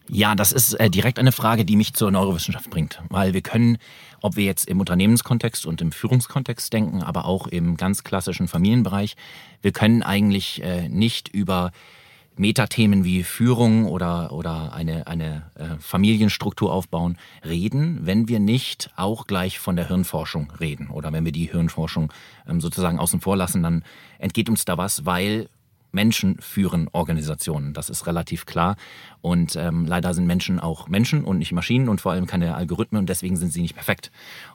Ja, 0.08 0.36
das 0.36 0.54
ist 0.54 0.74
äh, 0.76 0.90
direkt 0.90 1.20
eine 1.20 1.34
Frage, 1.34 1.66
die 1.66 1.76
mich 1.76 1.94
zur 1.96 2.12
Neurowissenschaft 2.12 2.70
bringt, 2.70 3.02
weil 3.10 3.34
wir 3.34 3.42
können, 3.42 3.78
ob 4.22 4.38
wir 4.38 4.46
jetzt 4.46 4.70
im 4.70 4.80
Unternehmenskontext 4.80 5.66
und 5.66 5.82
im 5.82 5.92
Führungskontext 5.92 6.72
denken, 6.72 7.04
aber 7.04 7.26
auch 7.26 7.48
im 7.48 7.76
ganz 7.76 8.06
klassischen 8.06 8.48
Familienbereich, 8.48 9.18
wir 9.62 9.74
können 9.74 10.02
eigentlich 10.02 10.64
äh, 10.64 10.88
nicht 10.88 11.28
über 11.28 11.74
Metathemen 12.38 13.04
wie 13.04 13.24
Führung 13.24 13.86
oder, 13.86 14.32
oder 14.32 14.74
eine, 14.74 15.08
eine 15.08 15.44
äh, 15.56 15.78
Familienstruktur 15.80 16.72
aufbauen 16.72 17.18
reden, 17.46 18.00
wenn 18.02 18.28
wir 18.28 18.40
nicht 18.40 18.92
auch 18.96 19.28
gleich 19.28 19.60
von 19.60 19.76
der 19.76 19.88
Hirnforschung 19.88 20.52
reden. 20.60 20.90
Oder 20.90 21.14
wenn 21.14 21.26
wir 21.26 21.32
die 21.32 21.50
Hirnforschung 21.50 22.12
ähm, 22.48 22.62
sozusagen 22.62 23.00
außen 23.00 23.22
vor 23.22 23.38
lassen, 23.38 23.64
dann 23.64 23.84
entgeht 24.20 24.50
uns 24.50 24.66
da 24.66 24.78
was, 24.78 25.06
weil 25.06 25.50
Menschen 25.96 26.38
führen 26.40 26.88
Organisationen. 26.92 27.74
Das 27.74 27.90
ist 27.90 28.06
relativ 28.06 28.46
klar. 28.46 28.76
Und 29.22 29.56
ähm, 29.56 29.86
leider 29.86 30.14
sind 30.14 30.28
Menschen 30.28 30.60
auch 30.60 30.88
Menschen 30.88 31.24
und 31.24 31.40
nicht 31.40 31.52
Maschinen 31.52 31.90
und 31.90 32.02
vor 32.02 32.12
allem 32.12 32.28
keine 32.28 32.54
Algorithmen 32.54 33.00
und 33.00 33.10
deswegen 33.10 33.38
sind 33.38 33.52
sie 33.52 33.62
nicht 33.62 33.74
perfekt. 33.74 34.12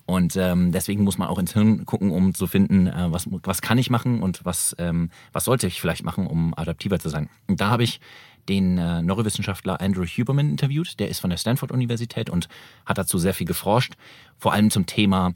Und 0.07 0.37
ähm, 0.37 0.71
deswegen 0.71 1.03
muss 1.03 1.19
man 1.19 1.27
auch 1.27 1.39
ins 1.39 1.55
Hirn 1.55 1.85
gucken, 1.87 2.13
um 2.13 2.35
zu 2.35 2.47
finden, 2.47 2.87
äh, 2.87 3.07
was, 3.11 3.27
was 3.43 3.63
kann 3.63 3.79
ich 3.79 3.91
machen 3.91 4.23
und 4.23 4.45
was, 4.45 4.77
ähm, 4.79 5.11
was 5.33 5.47
sollte 5.47 5.67
ich 5.67 5.81
vielleicht 5.81 6.05
machen, 6.05 6.29
um 6.29 6.55
adaptiver 6.57 7.01
zu 7.01 7.09
sein. 7.09 7.29
Und 7.49 7.61
da 7.61 7.71
habe 7.71 7.83
ich 7.83 8.01
den 8.49 8.79
äh, 8.79 9.03
Neurowissenschaftler 9.03 9.81
Andrew 9.81 10.05
Huberman 10.05 10.51
interviewt. 10.51 11.01
Der 11.01 11.09
ist 11.09 11.21
von 11.21 11.31
der 11.31 11.37
Stanford 11.37 11.73
Universität 11.73 12.31
und 12.31 12.49
hat 12.87 12.99
dazu 12.99 13.19
sehr 13.19 13.35
viel 13.35 13.47
geforscht, 13.47 13.95
vor 14.39 14.53
allem 14.53 14.71
zum 14.71 14.87
Thema 14.87 15.33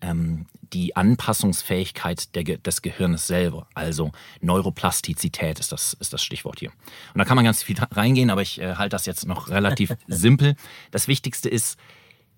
ähm, 0.00 0.46
die 0.72 0.96
Anpassungsfähigkeit 0.96 2.34
der, 2.34 2.44
des 2.44 2.82
Gehirns 2.82 3.26
selber. 3.26 3.66
Also 3.74 4.12
Neuroplastizität 4.40 5.58
ist 5.60 5.72
das, 5.72 5.92
ist 5.94 6.12
das 6.12 6.22
Stichwort 6.22 6.60
hier. 6.60 6.70
Und 7.12 7.18
da 7.18 7.24
kann 7.24 7.36
man 7.36 7.44
ganz 7.44 7.62
viel 7.62 7.76
reingehen, 7.78 8.30
aber 8.30 8.42
ich 8.42 8.60
äh, 8.60 8.76
halte 8.76 8.94
das 8.94 9.06
jetzt 9.06 9.26
noch 9.26 9.48
relativ 9.50 9.92
simpel. 10.06 10.56
Das 10.90 11.08
Wichtigste 11.08 11.48
ist, 11.48 11.78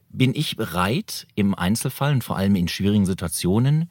bin 0.09 0.35
ich 0.35 0.57
bereit, 0.57 1.27
im 1.35 1.55
Einzelfall 1.55 2.13
und 2.13 2.25
vor 2.25 2.37
allem 2.37 2.57
in 2.57 2.69
schwierigen 2.69 3.07
Situationen 3.07 3.91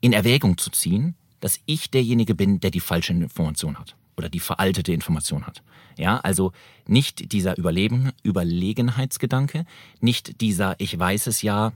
in 0.00 0.12
Erwägung 0.12 0.58
zu 0.58 0.70
ziehen, 0.70 1.14
dass 1.40 1.60
ich 1.66 1.90
derjenige 1.90 2.34
bin, 2.34 2.60
der 2.60 2.70
die 2.70 2.80
falsche 2.80 3.12
Information 3.12 3.78
hat 3.78 3.96
oder 4.16 4.28
die 4.28 4.40
veraltete 4.40 4.92
Information 4.92 5.46
hat. 5.46 5.62
Ja, 5.98 6.18
also 6.18 6.52
nicht 6.86 7.32
dieser 7.32 7.58
Überleben, 7.58 8.12
Überlegenheitsgedanke, 8.22 9.64
nicht 10.00 10.40
dieser 10.40 10.78
Ich 10.78 10.98
weiß 10.98 11.26
es 11.26 11.42
ja, 11.42 11.72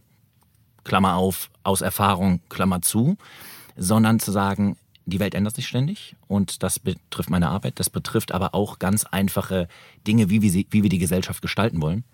Klammer 0.87 1.17
auf, 1.17 1.51
aus 1.65 1.81
Erfahrung, 1.81 2.41
Klammer 2.49 2.81
zu, 2.81 3.17
sondern 3.77 4.21
zu 4.21 4.31
sagen, 4.31 4.77
die 5.05 5.21
Welt 5.21 5.35
ändert 5.35 5.55
sich 5.55 5.67
ständig 5.67 6.17
und 6.29 6.63
das 6.63 6.79
betrifft 6.79 7.29
meine 7.29 7.49
Arbeit, 7.49 7.79
das 7.79 7.91
betrifft 7.91 8.33
aber 8.33 8.55
auch 8.55 8.79
ganz 8.79 9.05
einfache 9.05 9.69
Dinge, 10.07 10.31
wie 10.31 10.43
wir, 10.43 10.51
sie, 10.51 10.67
wie 10.71 10.83
wir 10.83 10.91
die 10.91 10.99
Gesellschaft 10.99 11.43
gestalten 11.43 11.83
wollen. 11.83 12.05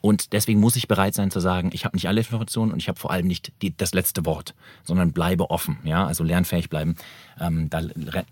Und 0.00 0.32
deswegen 0.32 0.60
muss 0.60 0.76
ich 0.76 0.88
bereit 0.88 1.14
sein 1.14 1.30
zu 1.30 1.40
sagen, 1.40 1.70
ich 1.72 1.84
habe 1.84 1.96
nicht 1.96 2.06
alle 2.06 2.20
Informationen 2.20 2.72
und 2.72 2.78
ich 2.78 2.88
habe 2.88 3.00
vor 3.00 3.10
allem 3.10 3.26
nicht 3.26 3.52
die, 3.62 3.76
das 3.76 3.94
letzte 3.94 4.24
Wort, 4.26 4.54
sondern 4.84 5.12
bleibe 5.12 5.50
offen, 5.50 5.78
ja, 5.84 6.06
also 6.06 6.22
lernfähig 6.22 6.68
bleiben. 6.70 6.96
Ähm, 7.40 7.68
da 7.68 7.82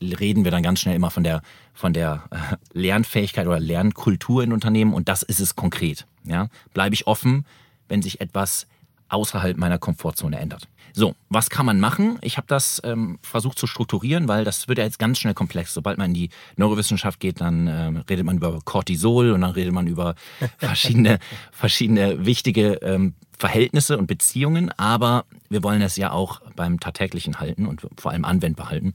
reden 0.00 0.44
wir 0.44 0.50
dann 0.50 0.62
ganz 0.62 0.80
schnell 0.80 0.94
immer 0.94 1.10
von 1.10 1.24
der, 1.24 1.42
von 1.74 1.92
der 1.92 2.24
äh, 2.30 2.56
Lernfähigkeit 2.72 3.46
oder 3.46 3.60
Lernkultur 3.60 4.44
in 4.44 4.52
Unternehmen 4.52 4.94
und 4.94 5.08
das 5.08 5.22
ist 5.22 5.40
es 5.40 5.56
konkret. 5.56 6.06
Ja, 6.24 6.48
bleibe 6.72 6.94
ich 6.94 7.06
offen, 7.06 7.44
wenn 7.88 8.02
sich 8.02 8.20
etwas 8.20 8.66
außerhalb 9.08 9.56
meiner 9.56 9.78
Komfortzone 9.78 10.38
ändert. 10.38 10.68
So, 10.92 11.14
was 11.28 11.50
kann 11.50 11.66
man 11.66 11.78
machen? 11.78 12.18
Ich 12.22 12.38
habe 12.38 12.46
das 12.46 12.80
ähm, 12.82 13.18
versucht 13.20 13.58
zu 13.58 13.66
strukturieren, 13.66 14.28
weil 14.28 14.44
das 14.44 14.66
wird 14.66 14.78
ja 14.78 14.84
jetzt 14.84 14.98
ganz 14.98 15.18
schnell 15.18 15.34
komplex. 15.34 15.74
Sobald 15.74 15.98
man 15.98 16.08
in 16.08 16.14
die 16.14 16.30
Neurowissenschaft 16.56 17.20
geht, 17.20 17.42
dann 17.42 17.66
ähm, 17.66 17.96
redet 18.08 18.24
man 18.24 18.38
über 18.38 18.58
Cortisol 18.64 19.32
und 19.32 19.42
dann 19.42 19.50
redet 19.50 19.74
man 19.74 19.86
über 19.86 20.14
verschiedene, 20.58 21.18
verschiedene 21.52 22.24
wichtige 22.24 22.74
ähm, 22.76 23.14
Verhältnisse 23.38 23.98
und 23.98 24.06
Beziehungen. 24.06 24.70
Aber 24.78 25.26
wir 25.50 25.62
wollen 25.62 25.82
es 25.82 25.96
ja 25.96 26.12
auch 26.12 26.40
beim 26.56 26.80
Tagtäglichen 26.80 27.40
halten 27.40 27.66
und 27.66 27.86
vor 27.98 28.12
allem 28.12 28.24
anwendbar 28.24 28.70
halten. 28.70 28.94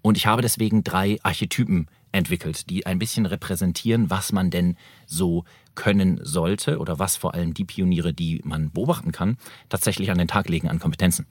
Und 0.00 0.16
ich 0.16 0.26
habe 0.26 0.42
deswegen 0.42 0.84
drei 0.84 1.18
Archetypen 1.24 1.88
entwickelt, 2.12 2.70
die 2.70 2.86
ein 2.86 2.98
bisschen 2.98 3.26
repräsentieren, 3.26 4.10
was 4.10 4.32
man 4.32 4.50
denn 4.50 4.76
so 5.06 5.44
können 5.74 6.20
sollte 6.22 6.78
oder 6.78 6.98
was 6.98 7.16
vor 7.16 7.34
allem 7.34 7.54
die 7.54 7.64
Pioniere, 7.64 8.12
die 8.12 8.40
man 8.44 8.70
beobachten 8.70 9.12
kann, 9.12 9.38
tatsächlich 9.68 10.10
an 10.10 10.18
den 10.18 10.28
Tag 10.28 10.48
legen 10.48 10.68
an 10.68 10.78
Kompetenzen. 10.78 11.26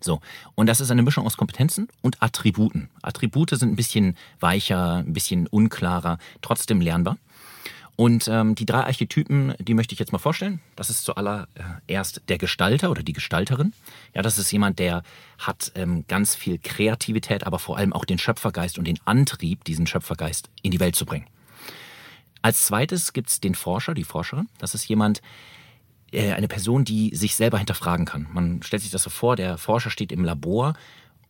So, 0.00 0.20
und 0.54 0.66
das 0.66 0.80
ist 0.80 0.90
eine 0.90 1.02
Mischung 1.02 1.26
aus 1.26 1.36
Kompetenzen 1.36 1.88
und 2.02 2.22
Attributen. 2.22 2.90
Attribute 3.02 3.50
sind 3.50 3.72
ein 3.72 3.76
bisschen 3.76 4.16
weicher, 4.40 4.96
ein 4.96 5.12
bisschen 5.12 5.46
unklarer, 5.46 6.18
trotzdem 6.42 6.80
lernbar. 6.80 7.16
Und 7.96 8.28
ähm, 8.28 8.54
die 8.54 8.66
drei 8.66 8.84
Archetypen, 8.84 9.54
die 9.58 9.72
möchte 9.72 9.94
ich 9.94 9.98
jetzt 9.98 10.12
mal 10.12 10.18
vorstellen. 10.18 10.60
Das 10.76 10.90
ist 10.90 11.04
zuallererst 11.04 12.22
der 12.28 12.36
Gestalter 12.36 12.90
oder 12.90 13.02
die 13.02 13.14
Gestalterin. 13.14 13.72
Ja, 14.14 14.20
das 14.20 14.36
ist 14.36 14.52
jemand, 14.52 14.78
der 14.78 15.02
hat 15.38 15.72
ähm, 15.74 16.04
ganz 16.06 16.34
viel 16.34 16.58
Kreativität, 16.58 17.46
aber 17.46 17.58
vor 17.58 17.78
allem 17.78 17.94
auch 17.94 18.04
den 18.04 18.18
Schöpfergeist 18.18 18.78
und 18.78 18.86
den 18.86 18.98
Antrieb, 19.06 19.64
diesen 19.64 19.86
Schöpfergeist 19.86 20.50
in 20.60 20.72
die 20.72 20.80
Welt 20.80 20.94
zu 20.94 21.06
bringen. 21.06 21.26
Als 22.42 22.66
zweites 22.66 23.12
gibt 23.12 23.30
es 23.30 23.40
den 23.40 23.54
Forscher, 23.54 23.94
die 23.94 24.04
Forscherin. 24.04 24.48
Das 24.58 24.74
ist 24.74 24.88
jemand, 24.88 25.20
äh, 26.12 26.32
eine 26.32 26.48
Person, 26.48 26.84
die 26.84 27.14
sich 27.14 27.34
selber 27.34 27.58
hinterfragen 27.58 28.06
kann. 28.06 28.28
Man 28.32 28.62
stellt 28.62 28.82
sich 28.82 28.92
das 28.92 29.02
so 29.02 29.10
vor, 29.10 29.36
der 29.36 29.58
Forscher 29.58 29.90
steht 29.90 30.12
im 30.12 30.24
Labor 30.24 30.74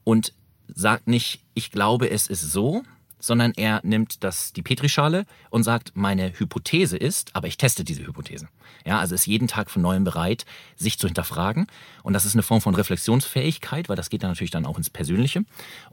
und 0.04 0.32
sagt 0.68 1.06
nicht, 1.06 1.42
ich 1.54 1.70
glaube, 1.70 2.10
es 2.10 2.26
ist 2.26 2.42
so, 2.42 2.82
sondern 3.18 3.52
er 3.56 3.80
nimmt 3.82 4.22
das, 4.24 4.52
die 4.52 4.62
Petrischale 4.62 5.26
und 5.50 5.62
sagt, 5.62 5.92
meine 5.94 6.32
Hypothese 6.38 6.96
ist, 6.96 7.34
aber 7.34 7.48
ich 7.48 7.56
teste 7.56 7.84
diese 7.84 8.06
Hypothese. 8.06 8.48
Ja, 8.84 8.98
also 9.00 9.14
ist 9.14 9.26
jeden 9.26 9.48
Tag 9.48 9.70
von 9.70 9.82
neuem 9.82 10.04
bereit, 10.04 10.44
sich 10.76 10.98
zu 10.98 11.06
hinterfragen. 11.08 11.66
Und 12.02 12.12
das 12.12 12.24
ist 12.24 12.34
eine 12.34 12.42
Form 12.42 12.60
von 12.60 12.74
Reflexionsfähigkeit, 12.74 13.88
weil 13.88 13.96
das 13.96 14.10
geht 14.10 14.22
dann 14.22 14.30
natürlich 14.30 14.50
dann 14.52 14.66
auch 14.66 14.78
ins 14.78 14.90
Persönliche. 14.90 15.44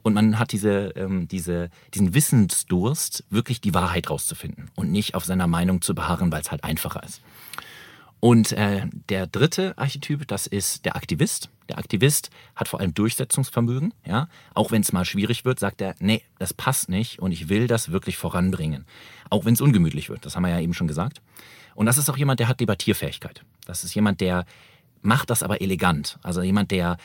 Und 0.02 0.14
man 0.14 0.38
hat 0.38 0.52
diese, 0.52 0.92
ähm, 0.96 1.26
diese, 1.26 1.70
diesen 1.92 2.14
Wissensdurst, 2.14 3.24
wirklich 3.30 3.60
die 3.60 3.74
Wahrheit 3.74 4.10
rauszufinden 4.10 4.70
und 4.74 4.92
nicht 4.92 5.14
auf 5.14 5.24
seiner 5.24 5.48
Meinung 5.48 5.82
zu 5.82 5.94
beharren, 5.94 6.30
weil 6.30 6.42
es 6.42 6.50
halt 6.50 6.62
einfacher 6.62 7.02
ist. 7.02 7.20
Und 8.24 8.52
äh, 8.52 8.86
der 9.10 9.26
dritte 9.26 9.76
Archetyp, 9.76 10.26
das 10.26 10.46
ist 10.46 10.86
der 10.86 10.96
Aktivist. 10.96 11.50
Der 11.68 11.76
Aktivist 11.76 12.30
hat 12.56 12.68
vor 12.68 12.80
allem 12.80 12.94
Durchsetzungsvermögen. 12.94 13.92
Ja? 14.06 14.30
Auch 14.54 14.70
wenn 14.70 14.80
es 14.80 14.94
mal 14.94 15.04
schwierig 15.04 15.44
wird, 15.44 15.60
sagt 15.60 15.82
er, 15.82 15.94
nee, 15.98 16.22
das 16.38 16.54
passt 16.54 16.88
nicht 16.88 17.18
und 17.18 17.32
ich 17.32 17.50
will 17.50 17.66
das 17.66 17.92
wirklich 17.92 18.16
voranbringen. 18.16 18.86
Auch 19.28 19.44
wenn 19.44 19.52
es 19.52 19.60
ungemütlich 19.60 20.08
wird, 20.08 20.24
das 20.24 20.36
haben 20.36 20.44
wir 20.44 20.48
ja 20.48 20.60
eben 20.60 20.72
schon 20.72 20.88
gesagt. 20.88 21.20
Und 21.74 21.84
das 21.84 21.98
ist 21.98 22.08
auch 22.08 22.16
jemand, 22.16 22.40
der 22.40 22.48
hat 22.48 22.60
Debattierfähigkeit. 22.60 23.42
Das 23.66 23.84
ist 23.84 23.94
jemand, 23.94 24.22
der 24.22 24.46
macht 25.02 25.28
das 25.28 25.42
aber 25.42 25.60
elegant. 25.60 26.18
Also 26.22 26.40
jemand, 26.40 26.70
der 26.70 26.96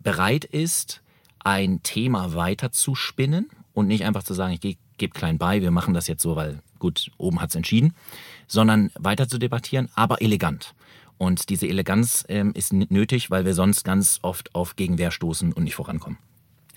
bereit 0.00 0.44
ist, 0.44 1.02
ein 1.40 1.82
Thema 1.82 2.34
weiter 2.34 2.70
zu 2.70 2.94
spinnen 2.94 3.50
und 3.74 3.88
nicht 3.88 4.04
einfach 4.04 4.22
zu 4.22 4.32
sagen, 4.32 4.52
ich 4.52 4.78
gebe 4.96 5.12
klein 5.12 5.38
bei, 5.38 5.60
wir 5.60 5.72
machen 5.72 5.92
das 5.92 6.06
jetzt 6.06 6.22
so, 6.22 6.36
weil 6.36 6.62
gut, 6.78 7.10
oben 7.18 7.40
hat 7.40 7.50
es 7.50 7.56
entschieden, 7.56 7.94
sondern 8.48 8.90
weiter 8.98 9.28
zu 9.28 9.38
debattieren, 9.38 9.88
aber 9.94 10.20
elegant. 10.20 10.74
Und 11.18 11.48
diese 11.48 11.66
Eleganz 11.66 12.24
ähm, 12.28 12.52
ist 12.54 12.72
nötig, 12.72 13.30
weil 13.30 13.44
wir 13.44 13.54
sonst 13.54 13.84
ganz 13.84 14.18
oft 14.22 14.54
auf 14.54 14.76
Gegenwehr 14.76 15.10
stoßen 15.10 15.52
und 15.52 15.64
nicht 15.64 15.74
vorankommen. 15.74 16.18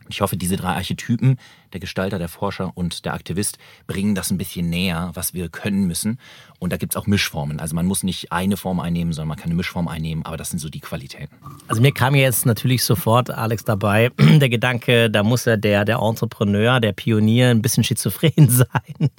Ich 0.10 0.22
hoffe, 0.22 0.36
diese 0.36 0.58
drei 0.58 0.76
Archetypen, 0.76 1.38
der 1.74 1.80
Gestalter, 1.80 2.20
der 2.20 2.30
Forscher 2.30 2.72
und 2.76 3.06
der 3.06 3.14
Aktivist, 3.14 3.58
bringen 3.88 4.16
das 4.16 4.32
ein 4.32 4.38
bisschen 4.38 4.70
näher, 4.70 5.12
was 5.14 5.34
wir 5.34 5.50
können 5.50 5.88
müssen. 5.88 6.20
Und 6.60 6.72
da 6.72 6.78
gibt 6.78 6.94
es 6.94 6.98
auch 6.98 7.08
Mischformen. 7.08 7.60
Also 7.60 7.74
man 7.74 7.88
muss 7.88 8.04
nicht 8.04 8.32
eine 8.32 8.56
Form 8.56 8.80
einnehmen, 8.80 9.14
sondern 9.14 9.30
man 9.30 9.38
kann 9.38 9.46
eine 9.46 9.56
Mischform 9.56 9.88
einnehmen, 9.88 10.24
aber 10.26 10.38
das 10.38 10.52
sind 10.52 10.60
so 10.60 10.70
die 10.70 10.80
Qualitäten. 10.80 11.36
Also 11.68 11.82
mir 11.82 11.92
kam 11.92 12.14
jetzt 12.14 12.46
natürlich 12.46 12.84
sofort, 12.84 13.32
Alex, 13.32 13.66
dabei, 13.66 14.12
der 14.20 14.48
Gedanke, 14.48 15.10
da 15.10 15.24
muss 15.24 15.46
ja 15.46 15.58
der, 15.58 15.86
der 15.86 15.98
Entrepreneur, 15.98 16.80
der 16.80 16.92
Pionier 16.92 17.50
ein 17.50 17.64
bisschen 17.64 17.84
schizophren 17.84 18.48
sein, 18.50 19.10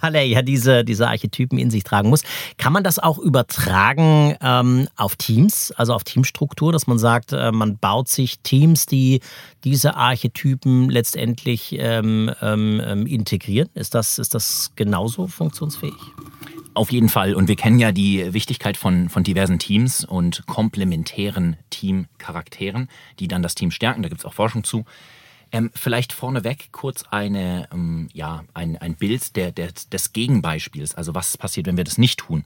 weil 0.00 0.16
er 0.16 0.24
ja 0.24 0.42
diese, 0.42 0.84
diese 0.84 1.06
Archetypen 1.06 1.58
in 1.58 1.70
sich 1.70 1.84
tragen 1.84 2.08
muss. 2.10 2.22
Kann 2.58 2.72
man 2.72 2.82
das 2.82 2.98
auch 2.98 3.18
übertragen 3.18 4.36
ähm, 4.42 4.88
auf 4.96 5.14
Teams, 5.14 5.70
also 5.76 5.94
auf 5.94 6.02
Teamstruktur, 6.02 6.72
dass 6.72 6.88
man 6.88 6.98
sagt, 6.98 7.32
äh, 7.32 7.52
man 7.52 7.78
baut 7.78 8.08
sich 8.08 8.40
Teams, 8.40 8.86
die 8.86 9.20
diese 9.62 9.94
Archetypen 9.94 10.90
letztendlich 10.90 11.76
ähm, 11.78 11.89
ähm, 12.40 12.82
ähm, 12.84 13.06
integrieren? 13.06 13.68
Ist 13.74 13.94
das, 13.94 14.18
ist 14.18 14.34
das 14.34 14.72
genauso 14.76 15.26
funktionsfähig? 15.26 15.94
Auf 16.74 16.92
jeden 16.92 17.08
Fall. 17.08 17.34
Und 17.34 17.48
wir 17.48 17.56
kennen 17.56 17.78
ja 17.78 17.90
die 17.90 18.32
Wichtigkeit 18.32 18.76
von, 18.76 19.08
von 19.08 19.24
diversen 19.24 19.58
Teams 19.58 20.04
und 20.04 20.46
komplementären 20.46 21.56
Teamcharakteren, 21.70 22.88
die 23.18 23.28
dann 23.28 23.42
das 23.42 23.54
Team 23.54 23.70
stärken. 23.70 24.02
Da 24.02 24.08
gibt 24.08 24.20
es 24.20 24.24
auch 24.24 24.34
Forschung 24.34 24.62
zu. 24.62 24.84
Ähm, 25.52 25.70
vielleicht 25.74 26.12
vorneweg 26.12 26.68
kurz 26.70 27.04
eine, 27.10 27.68
ähm, 27.72 28.08
ja, 28.12 28.44
ein, 28.54 28.76
ein 28.76 28.94
Bild 28.94 29.34
der, 29.34 29.50
der, 29.50 29.72
des 29.92 30.12
Gegenbeispiels. 30.12 30.94
Also 30.94 31.14
was 31.14 31.36
passiert, 31.36 31.66
wenn 31.66 31.76
wir 31.76 31.84
das 31.84 31.98
nicht 31.98 32.20
tun? 32.20 32.44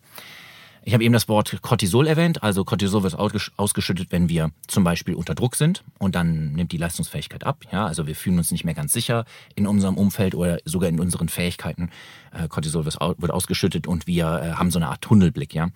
Ich 0.87 0.93
habe 0.93 1.03
eben 1.03 1.15
das 1.15 1.29
Wort 1.29 1.63
Cortisol 1.63 2.07
erwähnt. 2.07 2.43
Also 2.43 2.63
Cortisol 2.63 3.03
wird 3.03 3.15
ausgeschüttet, 3.17 4.09
wenn 4.11 4.29
wir 4.29 4.51
zum 4.67 4.85
Beispiel 4.85 5.15
unter 5.15 5.35
Druck 5.35 5.57
sind 5.57 5.83
und 5.99 6.15
dann 6.15 6.53
nimmt 6.53 6.73
die 6.73 6.77
Leistungsfähigkeit 6.77 7.45
ab. 7.45 7.65
Ja, 7.73 7.87
also 7.87 8.07
wir 8.07 8.15
fühlen 8.15 8.37
uns 8.37 8.51
nicht 8.51 8.65
mehr 8.65 8.75
ganz 8.75 8.93
sicher 8.93 9.25
in 9.55 9.67
unserem 9.67 9.97
Umfeld 9.97 10.35
oder 10.35 10.59
sogar 10.67 10.91
in 10.91 11.01
unseren 11.01 11.31
Fähigkeiten. 11.31 11.91
Äh, 12.33 12.49
Cortisol 12.49 12.85
wird 12.85 13.31
ausgeschüttet 13.31 13.87
und 13.87 14.07
wir 14.07 14.27
äh, 14.27 14.53
haben 14.53 14.71
so 14.71 14.79
eine 14.79 14.89
Art 14.89 15.01
Tunnelblick. 15.01 15.55
Ja, 15.55 15.71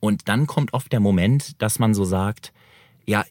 und 0.00 0.28
dann 0.28 0.46
kommt 0.46 0.72
oft 0.72 0.90
der 0.90 1.00
Moment, 1.00 1.60
dass 1.60 1.78
man 1.78 1.92
so 1.92 2.04
sagt, 2.04 2.54
ja, 3.04 3.24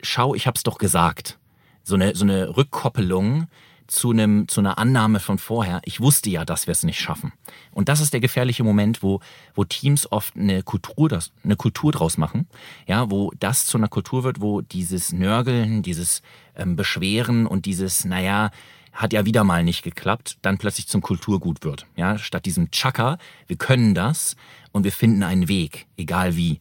schau, 0.00 0.36
ich 0.36 0.46
hab's 0.46 0.62
doch 0.62 0.78
gesagt. 0.78 1.38
So 1.82 1.96
eine, 1.96 2.14
so 2.14 2.24
eine 2.24 2.56
Rückkoppelung, 2.56 3.48
zu, 3.88 4.10
einem, 4.10 4.46
zu 4.48 4.60
einer 4.60 4.78
Annahme 4.78 5.18
von 5.18 5.38
vorher, 5.38 5.80
ich 5.84 6.00
wusste 6.00 6.30
ja, 6.30 6.44
dass 6.44 6.66
wir 6.66 6.72
es 6.72 6.82
nicht 6.82 7.00
schaffen. 7.00 7.32
Und 7.72 7.88
das 7.88 8.00
ist 8.00 8.12
der 8.12 8.20
gefährliche 8.20 8.62
Moment, 8.62 9.02
wo, 9.02 9.20
wo 9.54 9.64
Teams 9.64 10.12
oft 10.12 10.36
eine 10.36 10.62
Kultur, 10.62 11.08
das, 11.08 11.32
eine 11.42 11.56
Kultur 11.56 11.90
draus 11.90 12.18
machen, 12.18 12.46
ja, 12.86 13.10
wo 13.10 13.32
das 13.40 13.66
zu 13.66 13.78
einer 13.78 13.88
Kultur 13.88 14.24
wird, 14.24 14.40
wo 14.40 14.60
dieses 14.60 15.12
Nörgeln, 15.12 15.82
dieses 15.82 16.22
ähm, 16.54 16.76
Beschweren 16.76 17.46
und 17.46 17.64
dieses, 17.64 18.04
naja, 18.04 18.50
hat 18.98 19.12
ja 19.12 19.24
wieder 19.24 19.44
mal 19.44 19.62
nicht 19.62 19.84
geklappt, 19.84 20.38
dann 20.42 20.58
plötzlich 20.58 20.88
zum 20.88 21.00
Kulturgut 21.00 21.62
wird. 21.62 21.86
Ja, 21.94 22.18
statt 22.18 22.46
diesem 22.46 22.72
Chaka, 22.72 23.18
wir 23.46 23.56
können 23.56 23.94
das 23.94 24.34
und 24.72 24.82
wir 24.82 24.90
finden 24.90 25.22
einen 25.22 25.46
Weg, 25.46 25.86
egal 25.96 26.34
wie. 26.36 26.60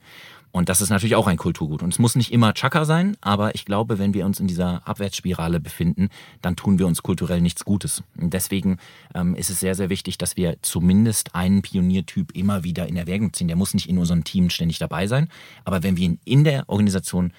Und 0.51 0.70
das 0.70 0.79
ist 0.79 0.91
natürlich 0.91 1.15
auch 1.15 1.25
ein 1.25 1.38
Kulturgut. 1.38 1.82
Und 1.82 1.94
es 1.94 2.00
muss 2.00 2.15
nicht 2.15 2.32
immer 2.32 2.53
Chaka 2.53 2.86
sein, 2.86 3.17
aber 3.22 3.56
ich 3.56 3.65
glaube, 3.65 3.98
wenn 3.98 4.13
wir 4.13 4.24
uns 4.25 4.39
in 4.39 4.46
dieser 4.46 4.88
Abwärtsspirale 4.88 5.60
befinden, 5.60 6.10
dann 6.44 6.56
tun 6.56 6.77
wir 6.77 6.86
uns 6.86 7.01
kulturell 7.01 7.41
nichts 7.41 7.65
Gutes. 7.65 8.03
Und 8.20 8.34
deswegen 8.34 8.77
ähm, 9.15 9.34
ist 9.34 9.50
es 9.50 9.60
sehr, 9.60 9.74
sehr 9.74 9.89
wichtig, 9.89 10.20
dass 10.20 10.38
wir 10.38 10.58
zumindest 10.62 11.34
einen 11.34 11.63
Pioniertyp 11.63 12.36
immer 12.36 12.63
wieder 12.63 12.88
in 12.88 12.98
Erwägung 12.98 13.34
ziehen. 13.34 13.48
Der 13.48 13.58
muss 13.58 13.74
nicht 13.74 13.89
in 13.89 13.98
unserem 13.98 14.24
Team 14.24 14.51
ständig 14.51 14.77
dabei 14.77 15.08
sein, 15.08 15.27
aber 15.65 15.82
wenn 15.82 15.98
wir 15.98 16.06
ihn 16.06 16.20
in 16.24 16.44
der 16.44 16.70
Organisation 16.70 17.34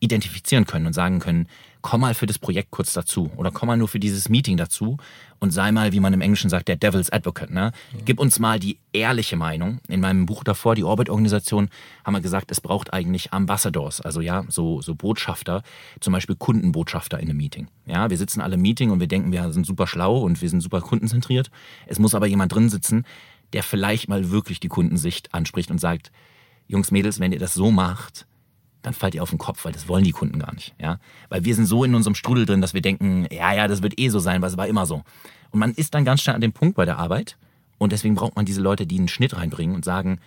identifizieren 0.00 0.66
können 0.66 0.86
und 0.86 0.92
sagen 0.92 1.20
können, 1.20 1.46
komm 1.82 2.02
mal 2.02 2.14
für 2.14 2.26
das 2.26 2.38
Projekt 2.38 2.70
kurz 2.70 2.92
dazu 2.92 3.30
oder 3.36 3.50
komm 3.50 3.68
mal 3.68 3.76
nur 3.76 3.88
für 3.88 4.00
dieses 4.00 4.28
Meeting 4.28 4.56
dazu 4.56 4.96
und 5.38 5.50
sei 5.50 5.72
mal, 5.72 5.92
wie 5.92 6.00
man 6.00 6.12
im 6.12 6.20
Englischen 6.20 6.50
sagt, 6.50 6.68
der 6.68 6.76
Devil's 6.76 7.10
Advocate. 7.10 7.50
Ne? 7.50 7.72
Gib 8.04 8.20
uns 8.20 8.38
mal 8.38 8.58
die 8.58 8.78
ehrliche 8.92 9.36
Meinung. 9.36 9.80
In 9.88 10.00
meinem 10.00 10.26
Buch 10.26 10.44
davor, 10.44 10.74
die 10.74 10.84
Orbit-Organisation, 10.84 11.70
haben 12.04 12.14
wir 12.14 12.20
gesagt, 12.20 12.50
es 12.50 12.60
braucht 12.60 12.92
eigentlich 12.92 13.32
Ambassadors, 13.32 14.00
also 14.00 14.20
ja, 14.20 14.44
so, 14.48 14.82
so 14.82 14.94
Botschafter, 14.94 15.62
zum 16.00 16.12
Beispiel 16.12 16.36
Kundenbotschafter 16.36 17.18
in 17.18 17.28
einem 17.28 17.38
Meeting. 17.38 17.68
Ja, 17.86 18.10
wir 18.10 18.18
sitzen 18.18 18.40
alle 18.40 18.54
im 18.54 18.62
Meeting 18.62 18.90
und 18.90 19.00
wir 19.00 19.08
denken, 19.08 19.32
wir 19.32 19.52
sind 19.52 19.66
super 19.66 19.86
schlau 19.86 20.18
und 20.18 20.42
wir 20.42 20.48
sind 20.48 20.60
super 20.60 20.80
kundenzentriert. 20.80 21.50
Es 21.86 21.98
muss 21.98 22.14
aber 22.14 22.26
jemand 22.26 22.54
drin 22.54 22.68
sitzen, 22.68 23.04
der 23.52 23.62
vielleicht 23.62 24.08
mal 24.08 24.30
wirklich 24.30 24.60
die 24.60 24.68
Kundensicht 24.68 25.34
anspricht 25.34 25.70
und 25.70 25.78
sagt, 25.78 26.12
Jungs, 26.68 26.92
Mädels, 26.92 27.18
wenn 27.18 27.32
ihr 27.32 27.40
das 27.40 27.54
so 27.54 27.72
macht, 27.72 28.26
dann 28.82 28.94
fallt 28.94 29.14
ihr 29.14 29.22
auf 29.22 29.30
den 29.30 29.38
Kopf, 29.38 29.64
weil 29.64 29.72
das 29.72 29.88
wollen 29.88 30.04
die 30.04 30.12
Kunden 30.12 30.38
gar 30.38 30.54
nicht. 30.54 30.74
Ja? 30.80 30.98
Weil 31.28 31.44
wir 31.44 31.54
sind 31.54 31.66
so 31.66 31.84
in 31.84 31.94
unserem 31.94 32.14
Strudel 32.14 32.46
drin, 32.46 32.60
dass 32.60 32.74
wir 32.74 32.80
denken, 32.80 33.26
ja, 33.30 33.52
ja, 33.52 33.68
das 33.68 33.82
wird 33.82 33.98
eh 33.98 34.08
so 34.08 34.18
sein, 34.18 34.40
weil 34.42 34.48
es 34.48 34.56
war 34.56 34.66
immer 34.66 34.86
so. 34.86 35.02
Und 35.50 35.60
man 35.60 35.72
ist 35.72 35.94
dann 35.94 36.04
ganz 36.04 36.22
schnell 36.22 36.34
an 36.34 36.40
dem 36.40 36.52
Punkt 36.52 36.76
bei 36.76 36.84
der 36.84 36.98
Arbeit 36.98 37.36
und 37.78 37.92
deswegen 37.92 38.14
braucht 38.14 38.36
man 38.36 38.44
diese 38.44 38.60
Leute, 38.60 38.86
die 38.86 38.98
einen 38.98 39.08
Schnitt 39.08 39.36
reinbringen 39.36 39.74
und 39.74 39.84
sagen, 39.84 40.20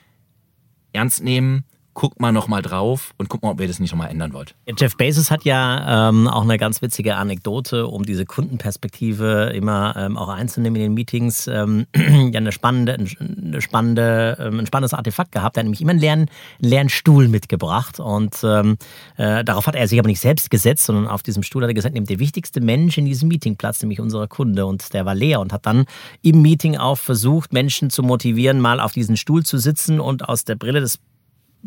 ernst 0.92 1.24
nehmen 1.24 1.64
guckt 1.94 2.20
mal 2.20 2.32
noch 2.32 2.48
mal 2.48 2.62
drauf 2.62 3.14
und 3.18 3.30
guckt 3.30 3.44
mal, 3.44 3.52
ob 3.52 3.62
ihr 3.62 3.68
das 3.68 3.80
nicht 3.80 3.92
noch 3.92 3.98
mal 3.98 4.08
ändern 4.08 4.34
wollt. 4.34 4.56
Jeff 4.78 4.98
Bezos 4.98 5.32
hat 5.32 5.46
ja 5.46 6.10
ähm, 6.10 6.28
auch 6.28 6.44
eine 6.44 6.58
ganz 6.58 6.82
witzige 6.82 7.16
Anekdote, 7.16 7.88
um 7.88 8.04
diese 8.04 8.26
Kundenperspektive 8.26 9.52
immer 9.54 9.96
ähm, 9.98 10.18
auch 10.18 10.30
einzunehmen 10.30 10.76
in 10.78 10.82
den 10.84 10.94
Meetings. 10.94 11.48
Ähm, 11.48 11.86
ja, 11.96 12.38
eine 12.40 12.52
spannende, 12.52 12.94
eine 12.94 13.62
spannende, 13.62 14.38
ähm, 14.40 14.60
ein 14.60 14.66
spannendes 14.66 14.94
Artefakt 14.94 15.32
gehabt. 15.32 15.58
Er 15.58 15.60
hat 15.60 15.66
nämlich 15.66 15.82
immer 15.82 15.92
einen 15.92 16.00
leeren, 16.00 16.30
leeren 16.60 16.90
Stuhl 16.90 17.28
mitgebracht 17.28 18.00
und 18.00 18.36
ähm, 18.44 18.78
äh, 19.18 19.44
darauf 19.44 19.68
hat 19.68 19.76
er 19.76 19.88
sich 19.88 20.00
aber 20.00 20.08
nicht 20.08 20.20
selbst 20.20 20.50
gesetzt, 20.50 20.86
sondern 20.86 21.08
auf 21.08 21.24
diesem 21.24 21.44
Stuhl 21.44 21.64
hat 21.64 21.70
er 21.70 21.74
gesagt, 21.74 21.94
nimmt 21.94 22.10
der 22.10 22.20
wichtigste 22.20 22.62
Mensch 22.62 22.98
in 22.98 23.06
diesem 23.06 23.30
Meeting 23.30 23.56
Platz, 23.56 23.82
nämlich 23.82 24.00
unser 24.00 24.28
Kunde 24.28 24.66
und 24.66 24.94
der 24.94 25.06
war 25.06 25.16
leer 25.16 25.40
und 25.40 25.54
hat 25.54 25.66
dann 25.66 25.86
im 26.22 26.42
Meeting 26.42 26.78
auch 26.78 26.98
versucht, 26.98 27.54
Menschen 27.54 27.90
zu 27.90 28.04
motivieren, 28.04 28.60
mal 28.60 28.80
auf 28.80 28.94
diesen 28.94 29.18
Stuhl 29.18 29.44
zu 29.44 29.58
sitzen 29.58 30.00
und 30.00 30.28
aus 30.28 30.44
der 30.44 30.56
Brille 30.56 30.82
des 30.82 31.00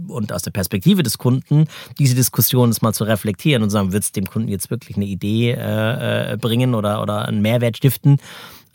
und 0.09 0.33
aus 0.33 0.43
der 0.43 0.51
Perspektive 0.51 1.03
des 1.03 1.19
Kunden 1.19 1.67
diese 1.99 2.15
Diskussion 2.15 2.75
mal 2.81 2.93
zu 2.93 3.05
reflektieren 3.05 3.63
und 3.63 3.71
sagen, 3.71 3.93
wird 3.93 4.03
es 4.05 4.13
dem 4.13 4.27
Kunden 4.27 4.49
jetzt 4.49 4.71
wirklich 4.71 4.97
eine 4.97 5.07
Idee 5.07 5.53
äh, 5.53 6.33
äh, 6.33 6.37
bringen 6.37 6.75
oder, 6.75 7.03
oder 7.03 7.27
einen 7.27 7.43
Mehrwert 7.43 7.77
stiften? 7.77 8.19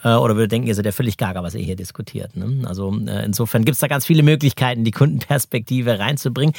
Äh, 0.04 0.14
oder 0.14 0.36
würde 0.36 0.48
denken, 0.48 0.68
ihr 0.68 0.76
seid 0.76 0.86
ja 0.86 0.92
völlig 0.92 1.18
gaga, 1.18 1.44
was 1.44 1.56
ihr 1.56 1.64
hier 1.64 1.76
diskutiert. 1.76 2.36
Ne? 2.36 2.68
Also 2.68 2.94
äh, 3.08 3.26
insofern 3.26 3.66
gibt 3.66 3.76
es 3.76 3.80
da 3.80 3.88
ganz 3.88 4.06
viele 4.06 4.24
Möglichkeiten, 4.24 4.84
die 4.84 4.92
Kundenperspektive 4.92 6.00
reinzubringen. 6.00 6.56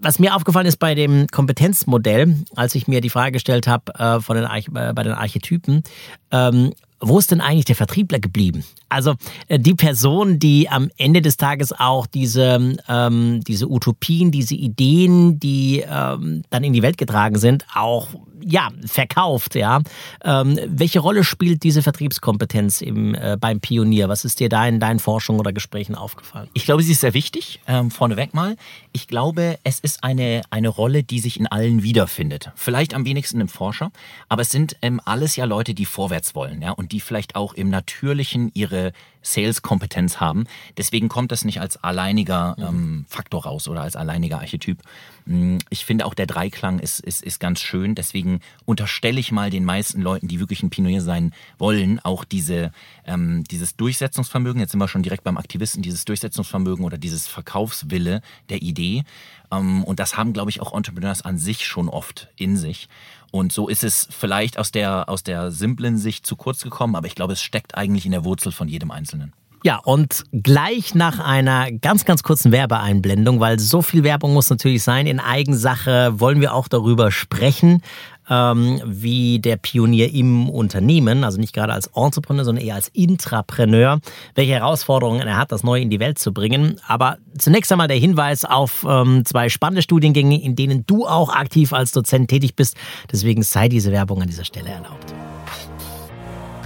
Was 0.00 0.18
mir 0.18 0.34
aufgefallen 0.34 0.66
ist 0.66 0.78
bei 0.78 0.94
dem 0.94 1.26
Kompetenzmodell, 1.28 2.36
als 2.56 2.74
ich 2.74 2.88
mir 2.88 3.00
die 3.00 3.10
Frage 3.10 3.32
gestellt 3.32 3.66
habe 3.66 3.94
äh, 3.94 4.20
von 4.20 4.36
den 4.36 4.46
bei 4.72 5.02
den 5.02 5.12
Archetypen, 5.12 5.82
ähm, 6.30 6.72
wo 7.00 7.18
ist 7.18 7.30
denn 7.30 7.40
eigentlich 7.40 7.64
der 7.64 7.76
Vertriebler 7.76 8.18
geblieben? 8.18 8.64
Also 8.90 9.14
äh, 9.48 9.58
die 9.58 9.74
Person, 9.74 10.38
die 10.38 10.68
am 10.68 10.90
Ende 10.98 11.22
des 11.22 11.36
Tages 11.36 11.72
auch 11.72 12.06
diese, 12.06 12.76
ähm, 12.88 13.40
diese 13.46 13.70
Utopien, 13.70 14.30
diese 14.30 14.54
Ideen, 14.54 15.40
die 15.40 15.84
ähm, 15.88 16.42
dann 16.50 16.64
in 16.64 16.72
die 16.72 16.82
Welt 16.82 16.98
getragen 16.98 17.38
sind, 17.38 17.64
auch 17.74 18.08
ja, 18.42 18.70
verkauft, 18.86 19.54
ja. 19.54 19.80
Ähm, 20.24 20.58
welche 20.66 21.00
Rolle 21.00 21.24
spielt 21.24 21.62
diese 21.62 21.82
Vertriebskompetenz 21.82 22.80
im, 22.80 23.14
äh, 23.14 23.36
beim 23.38 23.60
Pionier? 23.60 24.08
Was 24.08 24.24
ist 24.24 24.40
dir 24.40 24.48
da 24.48 24.66
in 24.66 24.80
deinen 24.80 24.98
Forschungen 24.98 25.40
oder 25.40 25.52
Gesprächen 25.52 25.94
aufgefallen? 25.94 26.48
Ich 26.54 26.64
glaube, 26.64 26.82
sie 26.82 26.92
ist 26.92 27.00
sehr 27.00 27.14
wichtig. 27.14 27.60
Ähm, 27.66 27.90
vorneweg 27.90 28.34
mal. 28.34 28.56
Ich 28.92 29.08
glaube, 29.08 29.58
es 29.64 29.80
ist 29.80 30.02
eine, 30.02 30.42
eine 30.50 30.68
Rolle, 30.68 31.02
die 31.02 31.20
sich 31.20 31.38
in 31.38 31.46
allen 31.46 31.82
wiederfindet. 31.82 32.50
Vielleicht 32.54 32.94
am 32.94 33.04
wenigsten 33.04 33.40
im 33.40 33.48
Forscher, 33.48 33.90
aber 34.28 34.42
es 34.42 34.50
sind 34.50 34.76
ähm, 34.82 35.00
alles 35.04 35.36
ja 35.36 35.44
Leute, 35.44 35.74
die 35.74 35.84
vorwärts 35.84 36.34
wollen, 36.34 36.62
ja, 36.62 36.72
und 36.72 36.92
die 36.92 37.00
vielleicht 37.00 37.36
auch 37.36 37.54
im 37.54 37.70
Natürlichen 37.70 38.50
ihre 38.54 38.79
Sales-Kompetenz 39.22 40.18
haben. 40.18 40.44
Deswegen 40.78 41.08
kommt 41.08 41.30
das 41.30 41.44
nicht 41.44 41.60
als 41.60 41.82
alleiniger 41.82 42.56
mhm. 42.56 42.64
ähm, 42.64 43.04
Faktor 43.08 43.44
raus 43.44 43.68
oder 43.68 43.82
als 43.82 43.96
alleiniger 43.96 44.38
Archetyp. 44.38 44.82
Mm, 45.26 45.58
ich 45.68 45.84
finde 45.84 46.06
auch 46.06 46.14
der 46.14 46.26
Dreiklang 46.26 46.78
ist, 46.78 47.00
ist, 47.00 47.22
ist 47.22 47.38
ganz 47.38 47.60
schön. 47.60 47.94
Deswegen 47.94 48.40
unterstelle 48.64 49.20
ich 49.20 49.30
mal 49.30 49.50
den 49.50 49.64
meisten 49.64 50.00
Leuten, 50.00 50.28
die 50.28 50.40
wirklich 50.40 50.62
ein 50.62 50.70
Pionier 50.70 51.02
sein 51.02 51.32
wollen, 51.58 52.00
auch 52.00 52.24
diese, 52.24 52.72
ähm, 53.04 53.44
dieses 53.44 53.76
Durchsetzungsvermögen, 53.76 54.60
jetzt 54.60 54.72
sind 54.72 54.80
wir 54.80 54.88
schon 54.88 55.02
direkt 55.02 55.24
beim 55.24 55.36
Aktivisten, 55.36 55.82
dieses 55.82 56.04
Durchsetzungsvermögen 56.04 56.84
oder 56.84 56.98
dieses 56.98 57.26
Verkaufswille 57.26 58.22
der 58.48 58.62
Idee. 58.62 59.04
Ähm, 59.52 59.84
und 59.84 60.00
das 60.00 60.16
haben, 60.16 60.32
glaube 60.32 60.50
ich, 60.50 60.60
auch 60.60 60.74
Entrepreneurs 60.74 61.22
an 61.22 61.38
sich 61.38 61.66
schon 61.66 61.88
oft 61.88 62.28
in 62.36 62.56
sich. 62.56 62.88
Und 63.30 63.52
so 63.52 63.68
ist 63.68 63.84
es 63.84 64.08
vielleicht 64.10 64.58
aus 64.58 64.72
der, 64.72 65.08
aus 65.08 65.22
der 65.22 65.50
simplen 65.50 65.98
Sicht 65.98 66.26
zu 66.26 66.36
kurz 66.36 66.62
gekommen, 66.62 66.96
aber 66.96 67.06
ich 67.06 67.14
glaube, 67.14 67.34
es 67.34 67.42
steckt 67.42 67.76
eigentlich 67.76 68.06
in 68.06 68.12
der 68.12 68.24
Wurzel 68.24 68.52
von 68.52 68.68
jedem 68.68 68.90
Einzelnen. 68.90 69.32
Ja, 69.62 69.76
und 69.76 70.24
gleich 70.32 70.94
nach 70.94 71.18
einer 71.18 71.70
ganz, 71.70 72.06
ganz 72.06 72.22
kurzen 72.22 72.50
Werbeeinblendung, 72.50 73.40
weil 73.40 73.58
so 73.58 73.82
viel 73.82 74.04
Werbung 74.04 74.32
muss 74.32 74.48
natürlich 74.48 74.82
sein, 74.82 75.06
in 75.06 75.20
Eigensache 75.20 76.18
wollen 76.18 76.40
wir 76.40 76.54
auch 76.54 76.66
darüber 76.66 77.10
sprechen, 77.10 77.82
ähm, 78.30 78.80
wie 78.86 79.40
der 79.40 79.56
Pionier 79.56 80.14
im 80.14 80.48
Unternehmen, 80.48 81.24
also 81.24 81.38
nicht 81.38 81.52
gerade 81.52 81.72
als 81.72 81.88
Entrepreneur, 81.88 82.44
sondern 82.44 82.64
eher 82.64 82.76
als 82.76 82.88
Intrapreneur, 82.88 84.00
welche 84.34 84.52
Herausforderungen 84.52 85.26
er 85.26 85.36
hat, 85.36 85.52
das 85.52 85.64
Neue 85.64 85.82
in 85.82 85.90
die 85.90 86.00
Welt 86.00 86.18
zu 86.18 86.32
bringen. 86.32 86.80
Aber 86.86 87.18
zunächst 87.36 87.70
einmal 87.72 87.88
der 87.88 87.96
Hinweis 87.98 88.44
auf 88.44 88.86
ähm, 88.88 89.24
zwei 89.24 89.48
spannende 89.48 89.82
Studiengänge, 89.82 90.40
in 90.40 90.54
denen 90.56 90.84
du 90.86 91.06
auch 91.06 91.34
aktiv 91.34 91.72
als 91.72 91.92
Dozent 91.92 92.30
tätig 92.30 92.54
bist. 92.54 92.76
Deswegen 93.10 93.42
sei 93.42 93.68
diese 93.68 93.90
Werbung 93.90 94.22
an 94.22 94.28
dieser 94.28 94.44
Stelle 94.44 94.70
erlaubt. 94.70 95.12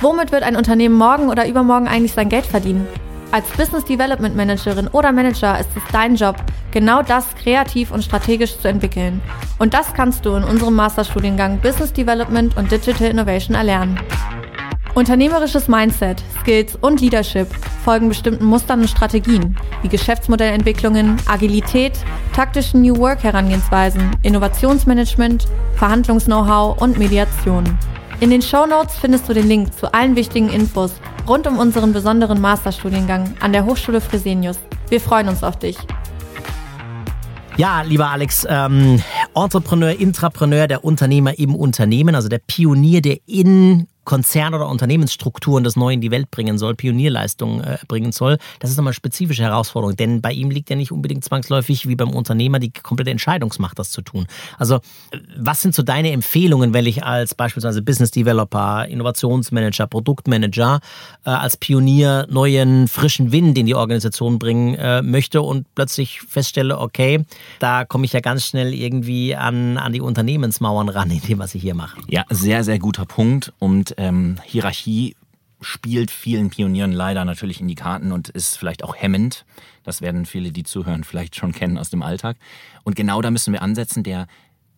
Womit 0.00 0.32
wird 0.32 0.42
ein 0.42 0.56
Unternehmen 0.56 0.96
morgen 0.96 1.30
oder 1.30 1.48
übermorgen 1.48 1.88
eigentlich 1.88 2.12
sein 2.12 2.28
Geld 2.28 2.44
verdienen? 2.44 2.86
Als 3.34 3.48
Business 3.56 3.84
Development 3.84 4.36
Managerin 4.36 4.86
oder 4.86 5.10
Manager 5.10 5.58
ist 5.58 5.70
es 5.74 5.82
dein 5.90 6.14
Job, 6.14 6.36
genau 6.70 7.02
das 7.02 7.26
kreativ 7.34 7.90
und 7.90 8.04
strategisch 8.04 8.56
zu 8.56 8.68
entwickeln. 8.68 9.20
Und 9.58 9.74
das 9.74 9.92
kannst 9.92 10.24
du 10.24 10.36
in 10.36 10.44
unserem 10.44 10.74
Masterstudiengang 10.74 11.58
Business 11.58 11.92
Development 11.92 12.56
und 12.56 12.70
Digital 12.70 13.08
Innovation 13.08 13.56
erlernen. 13.56 13.98
Unternehmerisches 14.94 15.66
Mindset, 15.66 16.22
Skills 16.42 16.76
und 16.80 17.00
Leadership 17.00 17.48
folgen 17.84 18.08
bestimmten 18.08 18.44
Mustern 18.44 18.82
und 18.82 18.88
Strategien, 18.88 19.56
wie 19.82 19.88
Geschäftsmodellentwicklungen, 19.88 21.16
Agilität, 21.26 21.94
taktischen 22.36 22.82
New 22.82 22.96
Work 22.98 23.24
Herangehensweisen, 23.24 24.12
Innovationsmanagement, 24.22 25.48
Verhandlungs-Know-how 25.74 26.80
und 26.80 26.98
Mediation. 26.98 27.64
In 28.20 28.30
den 28.30 28.42
Show 28.42 28.64
Notes 28.64 28.94
findest 28.94 29.28
du 29.28 29.32
den 29.32 29.48
Link 29.48 29.74
zu 29.74 29.92
allen 29.92 30.14
wichtigen 30.14 30.50
Infos 30.50 30.92
rund 31.28 31.46
um 31.46 31.58
unseren 31.58 31.92
besonderen 31.92 32.40
Masterstudiengang 32.40 33.34
an 33.40 33.52
der 33.52 33.64
Hochschule 33.64 34.00
Fresenius. 34.00 34.58
Wir 34.88 35.00
freuen 35.00 35.28
uns 35.28 35.42
auf 35.42 35.58
dich. 35.58 35.76
Ja, 37.56 37.82
lieber 37.82 38.10
Alex, 38.10 38.46
ähm, 38.50 39.00
Entrepreneur, 39.34 39.90
Intrapreneur, 39.90 40.66
der 40.66 40.84
Unternehmer 40.84 41.38
im 41.38 41.54
Unternehmen, 41.54 42.14
also 42.16 42.28
der 42.28 42.40
Pionier, 42.40 43.00
der 43.00 43.18
in 43.26 43.86
Konzern- 44.04 44.54
oder 44.54 44.68
Unternehmensstrukturen 44.68 45.64
das 45.64 45.76
Neue 45.76 45.94
in 45.94 46.00
die 46.00 46.10
Welt 46.10 46.30
bringen 46.30 46.58
soll, 46.58 46.74
Pionierleistungen 46.74 47.62
äh, 47.62 47.78
bringen 47.88 48.12
soll. 48.12 48.38
Das 48.60 48.70
ist 48.70 48.76
nochmal 48.76 48.90
eine 48.90 48.94
spezifische 48.94 49.42
Herausforderung, 49.42 49.96
denn 49.96 50.20
bei 50.20 50.32
ihm 50.32 50.50
liegt 50.50 50.70
ja 50.70 50.76
nicht 50.76 50.92
unbedingt 50.92 51.24
zwangsläufig 51.24 51.88
wie 51.88 51.96
beim 51.96 52.10
Unternehmer 52.10 52.58
die 52.58 52.70
komplette 52.70 53.10
Entscheidungsmacht, 53.10 53.78
das 53.78 53.90
zu 53.90 54.02
tun. 54.02 54.26
Also, 54.58 54.80
was 55.36 55.62
sind 55.62 55.74
so 55.74 55.82
deine 55.82 56.12
Empfehlungen, 56.12 56.74
wenn 56.74 56.86
ich 56.86 57.04
als 57.04 57.34
beispielsweise 57.34 57.82
Business 57.82 58.10
Developer, 58.10 58.86
Innovationsmanager, 58.86 59.86
Produktmanager 59.86 60.80
äh, 61.24 61.30
als 61.30 61.56
Pionier 61.56 62.26
neuen, 62.30 62.88
frischen 62.88 63.32
Wind 63.32 63.58
in 63.58 63.66
die 63.66 63.74
Organisation 63.74 64.38
bringen 64.38 64.74
äh, 64.74 65.02
möchte 65.02 65.42
und 65.42 65.66
plötzlich 65.74 66.20
feststelle, 66.22 66.78
okay, 66.78 67.24
da 67.58 67.84
komme 67.84 68.04
ich 68.04 68.12
ja 68.12 68.20
ganz 68.20 68.46
schnell 68.46 68.74
irgendwie 68.74 69.34
an, 69.34 69.78
an 69.78 69.92
die 69.92 70.00
Unternehmensmauern 70.00 70.88
ran, 70.88 71.10
in 71.10 71.20
dem, 71.20 71.38
was 71.38 71.54
ich 71.54 71.62
hier 71.62 71.74
mache. 71.74 71.98
Ja, 72.08 72.24
sehr, 72.30 72.64
sehr 72.64 72.78
guter 72.78 73.04
Punkt. 73.04 73.52
Und 73.58 73.93
ähm, 73.96 74.38
Hierarchie 74.44 75.16
spielt 75.60 76.10
vielen 76.10 76.50
Pionieren 76.50 76.92
leider 76.92 77.24
natürlich 77.24 77.60
in 77.60 77.68
die 77.68 77.74
Karten 77.74 78.12
und 78.12 78.28
ist 78.28 78.58
vielleicht 78.58 78.84
auch 78.84 78.94
hemmend. 78.96 79.44
Das 79.82 80.00
werden 80.00 80.26
viele, 80.26 80.52
die 80.52 80.62
zuhören, 80.62 81.04
vielleicht 81.04 81.36
schon 81.36 81.52
kennen 81.52 81.78
aus 81.78 81.90
dem 81.90 82.02
Alltag. 82.02 82.36
Und 82.84 82.96
genau 82.96 83.22
da 83.22 83.30
müssen 83.30 83.52
wir 83.52 83.62
ansetzen. 83.62 84.02
Der 84.02 84.26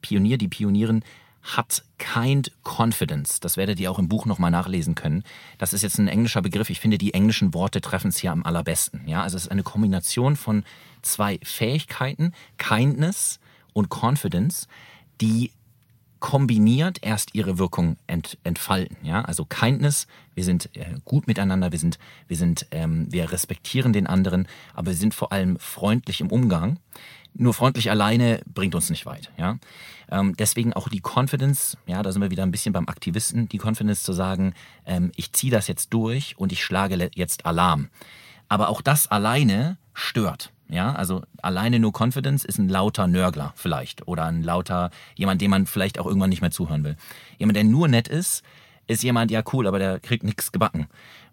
Pionier, 0.01 0.39
die 0.39 0.49
Pionierin 0.49 1.03
hat 1.43 1.85
kind 1.99 2.51
confidence. 2.65 3.41
Das 3.41 3.57
werdet 3.57 3.79
ihr 3.79 3.91
auch 3.91 3.99
im 3.99 4.09
Buch 4.09 4.27
nochmal 4.27 4.51
nachlesen 4.51 4.95
können. 4.95 5.23
Das 5.59 5.73
ist 5.73 5.83
jetzt 5.83 5.99
ein 5.99 6.09
englischer 6.09 6.43
Begriff. 6.43 6.71
Ich 6.71 6.81
finde, 6.81 6.99
die 6.99 7.15
englischen 7.15 7.55
Worte 7.55 7.81
treffen 7.81 8.09
es 8.09 8.19
hier 8.19 8.33
am 8.33 8.43
allerbesten. 8.43 9.07
Ja, 9.07 9.23
also 9.23 9.37
es 9.37 9.45
ist 9.45 9.51
eine 9.51 9.63
Kombination 9.63 10.37
von 10.37 10.65
zwei 11.03 11.39
Fähigkeiten, 11.43 12.33
Kindness 12.59 13.39
und 13.73 13.91
Confidence, 13.91 14.67
die 15.21 15.53
kombiniert 16.21 16.99
erst 17.03 17.35
ihre 17.35 17.59
Wirkung 17.59 17.97
ent, 18.07 18.39
entfalten. 18.45 18.97
Ja? 19.03 19.23
Also 19.23 19.45
Kindness, 19.45 20.07
wir 20.35 20.45
sind 20.45 20.75
äh, 20.77 20.95
gut 21.05 21.27
miteinander, 21.27 21.73
wir 21.73 21.79
sind, 21.79 21.99
wir 22.29 22.37
sind, 22.37 22.67
ähm, 22.71 23.07
wir 23.11 23.33
respektieren 23.33 23.93
den 23.93 24.07
anderen, 24.07 24.49
aber 24.75 24.89
wir 24.89 24.97
sind 24.97 25.15
vor 25.15 25.33
allem 25.33 25.59
freundlich 25.59 26.21
im 26.21 26.31
Umgang. 26.31 26.79
Nur 27.35 27.53
freundlich 27.53 27.91
alleine 27.91 28.41
bringt 28.47 28.75
uns 28.75 28.89
nicht 28.89 29.05
weit. 29.05 29.31
Ja? 29.37 29.59
Ähm, 30.11 30.35
deswegen 30.37 30.73
auch 30.73 30.89
die 30.89 31.03
Confidence, 31.03 31.77
ja, 31.87 32.03
da 32.03 32.13
sind 32.13 32.23
wir 32.23 32.31
wieder 32.31 32.45
ein 32.45 32.51
bisschen 32.51 32.73
beim 32.73 32.89
Aktivisten, 32.89 33.49
die 33.49 33.59
Confidence 33.59 34.03
zu 34.03 34.13
sagen, 34.13 34.55
ähm, 34.87 35.13
ich 35.17 35.33
ziehe 35.33 35.51
das 35.51 35.69
jetzt 35.69 35.93
durch 35.93 36.39
und 36.39 36.53
ich 36.53 36.65
schlage 36.65 37.11
jetzt 37.15 37.45
Alarm. 37.45 37.89
Aber 38.49 38.69
auch 38.69 38.81
das 38.81 39.09
alleine 39.09 39.77
stört. 39.93 40.53
Ja, 40.69 40.93
also 40.93 41.23
alleine 41.43 41.79
nur 41.79 41.93
Confidence 41.93 42.45
ist 42.45 42.59
ein 42.59 42.69
lauter 42.69 43.07
Nörgler 43.07 43.53
vielleicht 43.55 44.09
oder 44.09 44.25
ein 44.25 44.43
lauter 44.43 44.91
jemand, 45.15 45.41
dem 45.41 45.51
man 45.51 45.67
vielleicht 45.67 45.99
auch 45.99 46.07
irgendwann 46.07 46.31
nicht 46.31 46.41
mehr 46.41 46.51
zuhören 46.51 46.83
will. 46.83 46.97
Jemand, 47.39 47.57
der 47.57 47.65
nur 47.65 47.87
nett 47.87 48.09
ist, 48.09 48.43
ist 48.89 49.03
jemand, 49.03 49.31
ja 49.31 49.43
cool, 49.53 49.67
aber 49.67 49.79
der 49.79 50.01
kriegt 50.01 50.25
nichts 50.25 50.51
gebacken. 50.51 50.89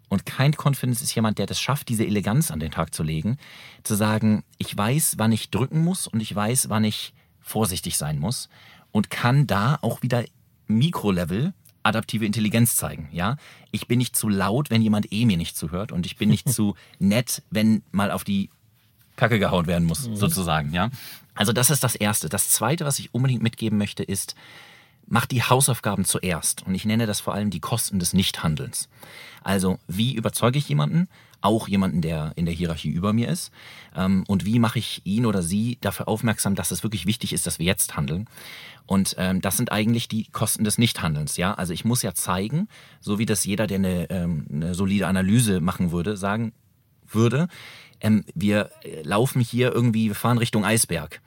Und 0.08 0.26
kein 0.26 0.54
Confidence 0.54 1.02
ist 1.02 1.14
jemand, 1.14 1.38
der 1.38 1.46
das 1.46 1.60
schafft, 1.60 1.88
diese 1.88 2.06
Eleganz 2.06 2.50
an 2.50 2.60
den 2.60 2.70
Tag 2.70 2.94
zu 2.94 3.02
legen, 3.02 3.38
zu 3.82 3.94
sagen, 3.94 4.44
ich 4.58 4.76
weiß, 4.76 5.14
wann 5.18 5.32
ich 5.32 5.50
drücken 5.50 5.82
muss 5.82 6.06
und 6.06 6.20
ich 6.20 6.32
weiß, 6.34 6.68
wann 6.68 6.84
ich 6.84 7.14
vorsichtig 7.40 7.98
sein 7.98 8.18
muss 8.18 8.48
und 8.92 9.10
kann 9.10 9.46
da 9.46 9.78
auch 9.82 10.02
wieder 10.02 10.24
Mikrolevel 10.66 11.52
adaptive 11.82 12.24
Intelligenz 12.24 12.76
zeigen, 12.76 13.08
ja? 13.12 13.36
Ich 13.70 13.86
bin 13.86 13.98
nicht 13.98 14.16
zu 14.16 14.28
laut, 14.28 14.70
wenn 14.70 14.82
jemand 14.82 15.12
eh 15.12 15.26
mir 15.26 15.36
nicht 15.36 15.56
zuhört 15.56 15.92
und 15.92 16.06
ich 16.06 16.16
bin 16.16 16.30
nicht 16.30 16.48
zu 16.52 16.74
nett, 16.98 17.42
wenn 17.50 17.82
mal 17.90 18.10
auf 18.10 18.24
die 18.24 18.50
Kacke 19.16 19.38
gehauen 19.38 19.66
werden 19.66 19.84
muss, 19.84 20.08
mhm. 20.08 20.16
sozusagen, 20.16 20.72
ja. 20.72 20.90
Also 21.34 21.52
das 21.52 21.70
ist 21.70 21.82
das 21.82 21.94
Erste. 21.94 22.28
Das 22.28 22.50
Zweite, 22.50 22.84
was 22.84 22.98
ich 22.98 23.12
unbedingt 23.12 23.42
mitgeben 23.42 23.78
möchte, 23.78 24.02
ist, 24.02 24.34
mach 25.06 25.26
die 25.26 25.42
Hausaufgaben 25.42 26.04
zuerst. 26.04 26.66
Und 26.66 26.74
ich 26.74 26.84
nenne 26.84 27.06
das 27.06 27.20
vor 27.20 27.34
allem 27.34 27.50
die 27.50 27.60
Kosten 27.60 27.98
des 27.98 28.12
Nichthandelns. 28.12 28.88
Also, 29.42 29.78
wie 29.88 30.14
überzeuge 30.14 30.58
ich 30.58 30.68
jemanden, 30.68 31.08
auch 31.40 31.68
jemanden, 31.68 32.00
der 32.00 32.32
in 32.36 32.46
der 32.46 32.54
Hierarchie 32.54 32.88
über 32.88 33.12
mir 33.12 33.28
ist? 33.28 33.52
Ähm, 33.94 34.24
und 34.26 34.46
wie 34.46 34.58
mache 34.58 34.78
ich 34.78 35.02
ihn 35.04 35.26
oder 35.26 35.42
sie 35.42 35.76
dafür 35.80 36.08
aufmerksam, 36.08 36.54
dass 36.54 36.70
es 36.70 36.82
wirklich 36.82 37.06
wichtig 37.06 37.32
ist, 37.32 37.46
dass 37.46 37.58
wir 37.58 37.66
jetzt 37.66 37.96
handeln? 37.96 38.26
Und 38.86 39.14
ähm, 39.18 39.40
das 39.40 39.56
sind 39.56 39.72
eigentlich 39.72 40.08
die 40.08 40.24
Kosten 40.30 40.64
des 40.64 40.78
Nichthandelns. 40.78 41.36
Ja, 41.36 41.54
also 41.54 41.72
ich 41.72 41.84
muss 41.84 42.02
ja 42.02 42.14
zeigen, 42.14 42.68
so 43.00 43.18
wie 43.18 43.26
das 43.26 43.44
jeder, 43.44 43.66
der 43.66 43.78
eine, 43.78 44.10
ähm, 44.10 44.46
eine 44.50 44.74
solide 44.74 45.06
Analyse 45.06 45.60
machen 45.60 45.90
würde, 45.92 46.16
sagen 46.16 46.52
würde, 47.06 47.48
ähm, 48.00 48.24
wir 48.34 48.70
äh, 48.82 49.02
laufen 49.02 49.40
hier 49.40 49.72
irgendwie, 49.72 50.08
wir 50.08 50.14
fahren 50.14 50.38
Richtung 50.38 50.64
Eisberg 50.64 51.20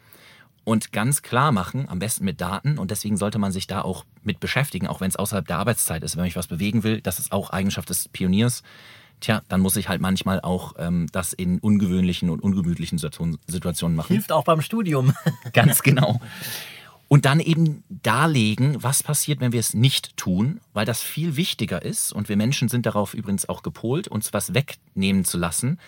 und 0.67 0.91
ganz 0.91 1.21
klar 1.21 1.53
machen, 1.53 1.87
am 1.87 1.99
besten 1.99 2.25
mit 2.25 2.41
Daten. 2.41 2.77
Und 2.77 2.91
deswegen 2.91 3.15
sollte 3.15 3.39
man 3.39 3.53
sich 3.53 3.67
da 3.67 3.83
auch 3.83 4.03
mit 4.23 4.41
beschäftigen, 4.41 4.87
auch 4.87 4.99
wenn 4.99 5.07
es 5.07 5.15
außerhalb 5.15 5.47
der 5.47 5.59
Arbeitszeit 5.59 6.03
ist. 6.03 6.17
Wenn 6.17 6.25
ich 6.25 6.35
was 6.35 6.47
bewegen 6.47 6.83
will, 6.83 6.99
das 6.99 7.19
ist 7.19 7.31
auch 7.31 7.51
Eigenschaft 7.51 7.89
des 7.89 8.09
Pioniers. 8.09 8.63
Tja, 9.21 9.41
dann 9.47 9.61
muss 9.61 9.77
ich 9.77 9.87
halt 9.87 10.01
manchmal 10.01 10.41
auch 10.41 10.73
ähm, 10.77 11.07
das 11.13 11.31
in 11.31 11.59
ungewöhnlichen 11.59 12.29
und 12.29 12.41
ungemütlichen 12.41 12.97
Situationen 12.97 13.95
machen. 13.95 14.11
Hilft 14.11 14.33
auch 14.33 14.43
beim 14.43 14.61
Studium. 14.61 15.13
Ganz 15.53 15.83
genau. 15.83 16.19
Und 17.07 17.23
dann 17.23 17.39
eben 17.39 17.85
darlegen, 17.87 18.83
was 18.83 19.03
passiert, 19.03 19.39
wenn 19.39 19.53
wir 19.53 19.61
es 19.61 19.73
nicht 19.73 20.17
tun, 20.17 20.59
weil 20.73 20.85
das 20.85 21.01
viel 21.01 21.37
wichtiger 21.37 21.81
ist. 21.81 22.11
Und 22.11 22.27
wir 22.27 22.35
Menschen 22.35 22.67
sind 22.67 22.85
darauf 22.85 23.13
übrigens 23.13 23.47
auch 23.47 23.63
gepolt, 23.63 24.09
uns 24.09 24.33
was 24.33 24.53
wegnehmen 24.53 25.23
zu 25.23 25.37
lassen, 25.37 25.79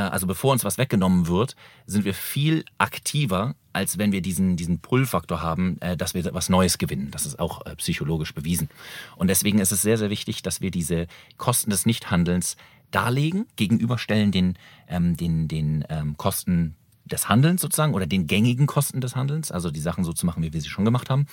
also 0.00 0.26
bevor 0.26 0.52
uns 0.52 0.64
was 0.64 0.78
weggenommen 0.78 1.26
wird, 1.26 1.56
sind 1.86 2.04
wir 2.04 2.14
viel 2.14 2.64
aktiver, 2.78 3.54
als 3.72 3.98
wenn 3.98 4.12
wir 4.12 4.22
diesen, 4.22 4.56
diesen 4.56 4.80
Pull-Faktor 4.80 5.42
haben, 5.42 5.78
äh, 5.80 5.96
dass 5.96 6.14
wir 6.14 6.24
was 6.34 6.48
Neues 6.48 6.78
gewinnen. 6.78 7.10
Das 7.10 7.26
ist 7.26 7.38
auch 7.38 7.64
äh, 7.66 7.76
psychologisch 7.76 8.34
bewiesen. 8.34 8.68
Und 9.16 9.28
deswegen 9.28 9.58
ist 9.58 9.72
es 9.72 9.82
sehr, 9.82 9.98
sehr 9.98 10.10
wichtig, 10.10 10.42
dass 10.42 10.60
wir 10.60 10.70
diese 10.70 11.06
Kosten 11.36 11.70
des 11.70 11.86
Nichthandelns 11.86 12.56
darlegen, 12.90 13.46
gegenüberstellen 13.56 14.32
den, 14.32 14.58
ähm, 14.88 15.16
den, 15.16 15.48
den 15.48 15.84
ähm, 15.88 16.16
Kosten 16.16 16.76
des 17.06 17.28
Handelns 17.28 17.62
sozusagen 17.62 17.94
oder 17.94 18.06
den 18.06 18.26
gängigen 18.26 18.66
Kosten 18.66 19.00
des 19.00 19.16
Handelns, 19.16 19.52
also 19.52 19.70
die 19.70 19.80
Sachen 19.80 20.04
so 20.04 20.12
zu 20.12 20.26
machen, 20.26 20.42
wie 20.42 20.52
wir 20.52 20.60
sie 20.60 20.68
schon 20.68 20.84
gemacht 20.84 21.08
haben. 21.08 21.26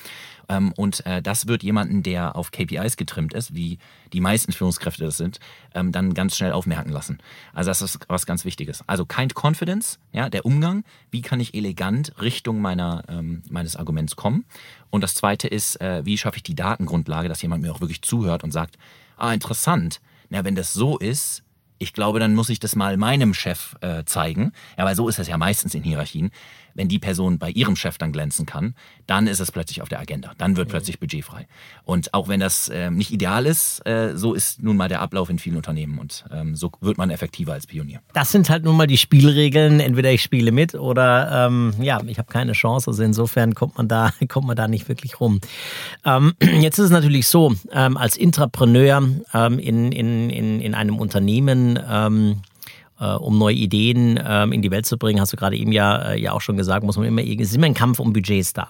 Ähm, 0.47 0.71
und 0.77 1.05
äh, 1.05 1.21
das 1.21 1.47
wird 1.47 1.63
jemanden, 1.63 2.03
der 2.03 2.35
auf 2.35 2.51
KPIs 2.51 2.95
getrimmt 2.95 3.33
ist, 3.33 3.55
wie 3.55 3.79
die 4.13 4.21
meisten 4.21 4.53
Führungskräfte 4.53 5.03
das 5.03 5.17
sind, 5.17 5.39
ähm, 5.73 5.91
dann 5.91 6.13
ganz 6.13 6.37
schnell 6.37 6.51
aufmerken 6.51 6.91
lassen. 6.91 7.17
Also 7.53 7.71
das 7.71 7.81
ist 7.81 7.99
was 8.07 8.25
ganz 8.25 8.45
Wichtiges. 8.45 8.83
Also 8.87 9.05
Kind 9.05 9.33
Confidence, 9.35 9.99
ja, 10.11 10.29
der 10.29 10.45
Umgang, 10.45 10.83
wie 11.11 11.21
kann 11.21 11.39
ich 11.39 11.55
elegant 11.55 12.13
Richtung 12.21 12.61
meiner, 12.61 13.03
ähm, 13.09 13.41
meines 13.49 13.75
Arguments 13.75 14.15
kommen. 14.15 14.45
Und 14.91 15.01
das 15.01 15.15
Zweite 15.15 15.47
ist, 15.47 15.81
äh, 15.81 16.05
wie 16.05 16.17
schaffe 16.17 16.37
ich 16.37 16.43
die 16.43 16.55
Datengrundlage, 16.55 17.27
dass 17.27 17.41
jemand 17.41 17.63
mir 17.63 17.73
auch 17.73 17.81
wirklich 17.81 18.03
zuhört 18.03 18.43
und 18.43 18.51
sagt, 18.51 18.77
ah, 19.17 19.33
interessant, 19.33 20.01
na, 20.29 20.43
wenn 20.43 20.55
das 20.55 20.73
so 20.73 20.97
ist, 20.97 21.43
ich 21.83 21.93
glaube, 21.93 22.19
dann 22.19 22.33
muss 22.33 22.49
ich 22.49 22.59
das 22.59 22.75
mal 22.75 22.97
meinem 22.97 23.33
Chef 23.33 23.75
äh, 23.81 24.03
zeigen. 24.05 24.53
Ja, 24.77 24.85
weil 24.85 24.95
so 24.95 25.07
ist 25.07 25.19
es 25.19 25.27
ja 25.27 25.37
meistens 25.37 25.75
in 25.75 25.83
Hierarchien 25.83 26.31
wenn 26.73 26.87
die 26.87 26.99
Person 26.99 27.37
bei 27.37 27.49
ihrem 27.49 27.75
Chef 27.75 27.97
dann 27.97 28.11
glänzen 28.11 28.45
kann, 28.45 28.75
dann 29.07 29.27
ist 29.27 29.39
es 29.39 29.51
plötzlich 29.51 29.81
auf 29.81 29.89
der 29.89 29.99
Agenda. 29.99 30.31
Dann 30.37 30.57
wird 30.57 30.67
mhm. 30.67 30.71
plötzlich 30.71 30.99
Budget 30.99 31.23
frei. 31.25 31.47
Und 31.83 32.13
auch 32.13 32.27
wenn 32.27 32.39
das 32.39 32.69
äh, 32.69 32.89
nicht 32.89 33.11
ideal 33.11 33.45
ist, 33.45 33.85
äh, 33.85 34.15
so 34.15 34.33
ist 34.33 34.61
nun 34.61 34.77
mal 34.77 34.89
der 34.89 35.01
Ablauf 35.01 35.29
in 35.29 35.39
vielen 35.39 35.57
Unternehmen 35.57 35.97
und 35.97 36.25
ähm, 36.31 36.55
so 36.55 36.71
wird 36.81 36.97
man 36.97 37.09
effektiver 37.09 37.53
als 37.53 37.67
Pionier. 37.67 38.01
Das 38.13 38.31
sind 38.31 38.49
halt 38.49 38.63
nun 38.63 38.77
mal 38.77 38.87
die 38.87 38.97
Spielregeln. 38.97 39.79
Entweder 39.79 40.11
ich 40.11 40.21
spiele 40.21 40.51
mit 40.51 40.75
oder 40.75 41.47
ähm, 41.47 41.73
ja, 41.79 42.01
ich 42.05 42.17
habe 42.17 42.31
keine 42.31 42.53
Chance. 42.53 42.89
Also 42.89 43.03
insofern 43.03 43.53
kommt 43.53 43.77
man 43.77 43.87
da, 43.87 44.11
kommt 44.27 44.47
man 44.47 44.55
da 44.55 44.67
nicht 44.67 44.87
wirklich 44.87 45.19
rum. 45.19 45.39
Ähm, 46.05 46.33
jetzt 46.41 46.79
ist 46.79 46.85
es 46.85 46.91
natürlich 46.91 47.27
so, 47.27 47.53
ähm, 47.71 47.97
als 47.97 48.17
Intrapreneur 48.17 49.03
ähm, 49.33 49.59
in, 49.59 49.91
in, 49.91 50.29
in, 50.29 50.59
in 50.61 50.75
einem 50.75 50.97
Unternehmen, 50.99 51.79
ähm, 51.89 52.41
äh, 52.51 52.52
um 53.05 53.37
neue 53.37 53.55
Ideen 53.55 54.19
ähm, 54.25 54.51
in 54.51 54.61
die 54.61 54.71
Welt 54.71 54.85
zu 54.85 54.97
bringen, 54.97 55.19
hast 55.19 55.33
du 55.33 55.37
gerade 55.37 55.57
eben 55.57 55.71
ja, 55.71 56.11
äh, 56.11 56.21
ja 56.21 56.31
auch 56.31 56.41
schon 56.41 56.57
gesagt, 56.57 56.83
muss 56.83 56.97
man 56.97 57.05
immer, 57.05 57.21
ist 57.21 57.55
immer 57.55 57.65
ein 57.65 57.73
Kampf 57.73 57.99
um 57.99 58.13
Budgets 58.13 58.53
da. 58.53 58.69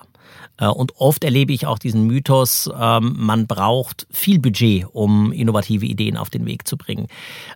Äh, 0.58 0.68
und 0.68 0.94
oft 0.98 1.24
erlebe 1.24 1.54
ich 1.54 1.66
auch 1.66 1.80
diesen 1.80 2.06
Mythos, 2.06 2.70
ähm, 2.80 3.16
man 3.18 3.48
braucht 3.48 4.08
viel 4.12 4.40
Budget, 4.40 4.86
um 4.92 5.32
innovative 5.32 5.86
Ideen 5.86 6.18
auf 6.18 6.30
den 6.30 6.46
Weg 6.46 6.68
zu 6.68 6.78
bringen. 6.78 7.08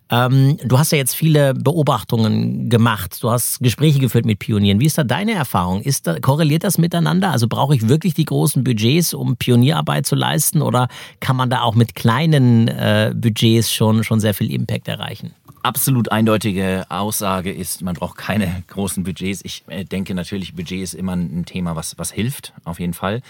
Ähm, 0.10 0.58
du 0.64 0.80
hast 0.80 0.92
ja 0.92 0.98
jetzt 0.98 1.16
viele 1.16 1.54
Beobachtungen 1.54 2.70
gemacht, 2.70 3.22
du 3.22 3.30
hast 3.30 3.60
Gespräche 3.60 4.00
geführt 4.00 4.26
mit 4.26 4.40
Pionieren. 4.40 4.80
Wie 4.80 4.86
ist 4.86 4.98
da 4.98 5.04
deine 5.04 5.34
Erfahrung? 5.34 5.82
Ist 5.82 6.08
da, 6.08 6.20
korreliert 6.20 6.64
das 6.64 6.78
miteinander? 6.78 7.32
Also 7.32 7.48
brauche 7.48 7.76
ich 7.76 7.88
wirklich 7.88 8.14
die 8.14 8.26
großen 8.26 8.64
Budgets, 8.64 9.14
um 9.14 9.38
Pionierarbeit 9.38 10.06
zu 10.06 10.16
leisten 10.16 10.62
oder 10.62 10.88
kann 11.20 11.36
man 11.36 11.50
da 11.50 11.62
auch 11.62 11.76
mit 11.76 11.96
kleinen 11.96 12.68
äh, 12.68 13.14
Budgets 13.16 13.72
schon, 13.72 14.04
schon 14.04 14.20
sehr 14.20 14.34
viel 14.34 14.52
Impact 14.52 14.88
erreichen? 14.88 15.34
Absolut 15.64 16.12
eindeutige 16.12 16.86
Aussage 16.90 17.52
ist, 17.52 17.82
man 17.82 17.96
braucht 17.96 18.18
keine 18.18 18.64
großen 18.68 19.04
Budgets. 19.04 19.42
Ich 19.44 19.64
äh, 19.68 19.84
denke 19.84 20.16
natürlich, 20.16 20.56
Budget 20.56 20.82
ist 20.82 20.94
immer 20.94 21.14
ein 21.14 21.46
Thema, 21.46 21.76
was, 21.76 21.98
was 21.98 22.12
hilft, 22.12 22.54
auf 22.64 22.80
jeden 22.80 22.94
Fall. 22.94 23.22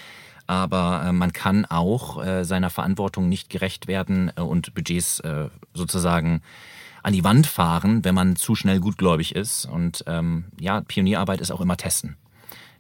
Aber 0.46 1.04
äh, 1.06 1.12
man 1.12 1.34
kann 1.34 1.66
auch 1.66 2.24
äh, 2.24 2.44
seiner 2.46 2.70
Verantwortung 2.70 3.30
nicht 3.30 3.50
gerecht 3.50 3.88
werden 3.88 4.30
und 4.30 4.74
Budgets 4.74 5.22
sozusagen 5.74 6.42
an 7.04 7.14
die 7.14 7.24
Wand 7.24 7.48
fahren, 7.48 8.04
wenn 8.04 8.16
man 8.16 8.36
zu 8.36 8.56
schnell 8.56 8.80
gutgläubig 8.80 9.36
ist. 9.36 9.66
Und 9.66 10.04
ähm, 10.08 10.46
ja, 10.60 10.82
Pionierarbeit 10.82 11.42
ist 11.42 11.52
auch 11.52 11.62
immer 11.62 11.78
testen. 11.78 12.18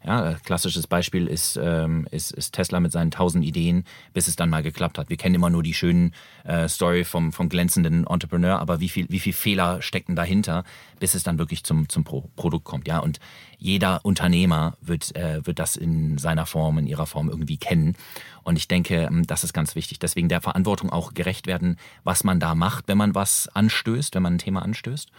Ja, 0.05 0.35
klassisches 0.35 0.87
Beispiel 0.87 1.27
ist, 1.27 1.59
ähm, 1.61 2.07
ist, 2.11 2.31
ist, 2.31 2.53
Tesla 2.53 2.79
mit 2.79 2.91
seinen 2.91 3.11
tausend 3.11 3.43
Ideen, 3.43 3.83
bis 4.13 4.27
es 4.27 4.35
dann 4.35 4.49
mal 4.49 4.63
geklappt 4.63 4.97
hat. 4.97 5.09
Wir 5.09 5.17
kennen 5.17 5.35
immer 5.35 5.49
nur 5.49 5.63
die 5.63 5.73
schönen 5.73 6.13
äh, 6.43 6.69
Story 6.69 7.03
vom, 7.03 7.33
vom 7.33 7.49
glänzenden 7.49 8.05
Entrepreneur, 8.07 8.59
aber 8.59 8.79
wie 8.79 8.89
viel, 8.89 9.07
wie 9.09 9.19
viel 9.19 9.33
Fehler 9.33 9.81
stecken 9.81 10.15
dahinter, 10.15 10.63
bis 10.99 11.13
es 11.13 11.23
dann 11.23 11.37
wirklich 11.37 11.63
zum, 11.63 11.89
zum 11.89 12.03
Pro 12.03 12.29
Produkt 12.35 12.65
kommt. 12.65 12.87
Ja, 12.87 12.99
und 12.99 13.19
jeder 13.57 14.05
Unternehmer 14.05 14.77
wird, 14.81 15.15
äh, 15.15 15.45
wird 15.45 15.59
das 15.59 15.75
in 15.75 16.17
seiner 16.17 16.45
Form, 16.45 16.77
in 16.77 16.87
ihrer 16.87 17.07
Form 17.07 17.29
irgendwie 17.29 17.57
kennen. 17.57 17.95
Und 18.43 18.55
ich 18.55 18.67
denke, 18.67 19.09
ähm, 19.11 19.25
das 19.25 19.43
ist 19.43 19.53
ganz 19.53 19.75
wichtig. 19.75 19.99
Deswegen 19.99 20.29
der 20.29 20.41
Verantwortung 20.41 20.89
auch 20.89 21.13
gerecht 21.13 21.47
werden, 21.47 21.77
was 22.03 22.23
man 22.23 22.39
da 22.39 22.55
macht, 22.55 22.87
wenn 22.87 22.97
man 22.97 23.15
was 23.15 23.49
anstößt, 23.49 24.15
wenn 24.15 24.23
man 24.23 24.35
ein 24.35 24.39
Thema 24.39 24.61
anstößt. 24.61 25.09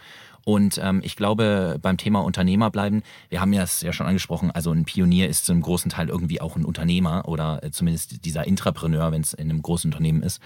Und 0.45 0.79
ähm, 0.81 1.01
ich 1.03 1.15
glaube, 1.15 1.77
beim 1.81 1.97
Thema 1.97 2.19
Unternehmer 2.19 2.69
bleiben, 2.71 3.03
wir 3.29 3.41
haben 3.41 3.53
ja 3.53 3.63
es 3.63 3.81
ja 3.81 3.93
schon 3.93 4.07
angesprochen, 4.07 4.51
also 4.51 4.71
ein 4.71 4.85
Pionier 4.85 5.27
ist 5.29 5.45
zum 5.45 5.61
großen 5.61 5.91
Teil 5.91 6.09
irgendwie 6.09 6.41
auch 6.41 6.55
ein 6.55 6.65
Unternehmer 6.65 7.27
oder 7.27 7.63
äh, 7.63 7.71
zumindest 7.71 8.25
dieser 8.25 8.47
Intrapreneur, 8.47 9.11
wenn 9.11 9.21
es 9.21 9.33
in 9.33 9.49
einem 9.49 9.61
großen 9.61 9.89
Unternehmen 9.89 10.23
ist. 10.23 10.41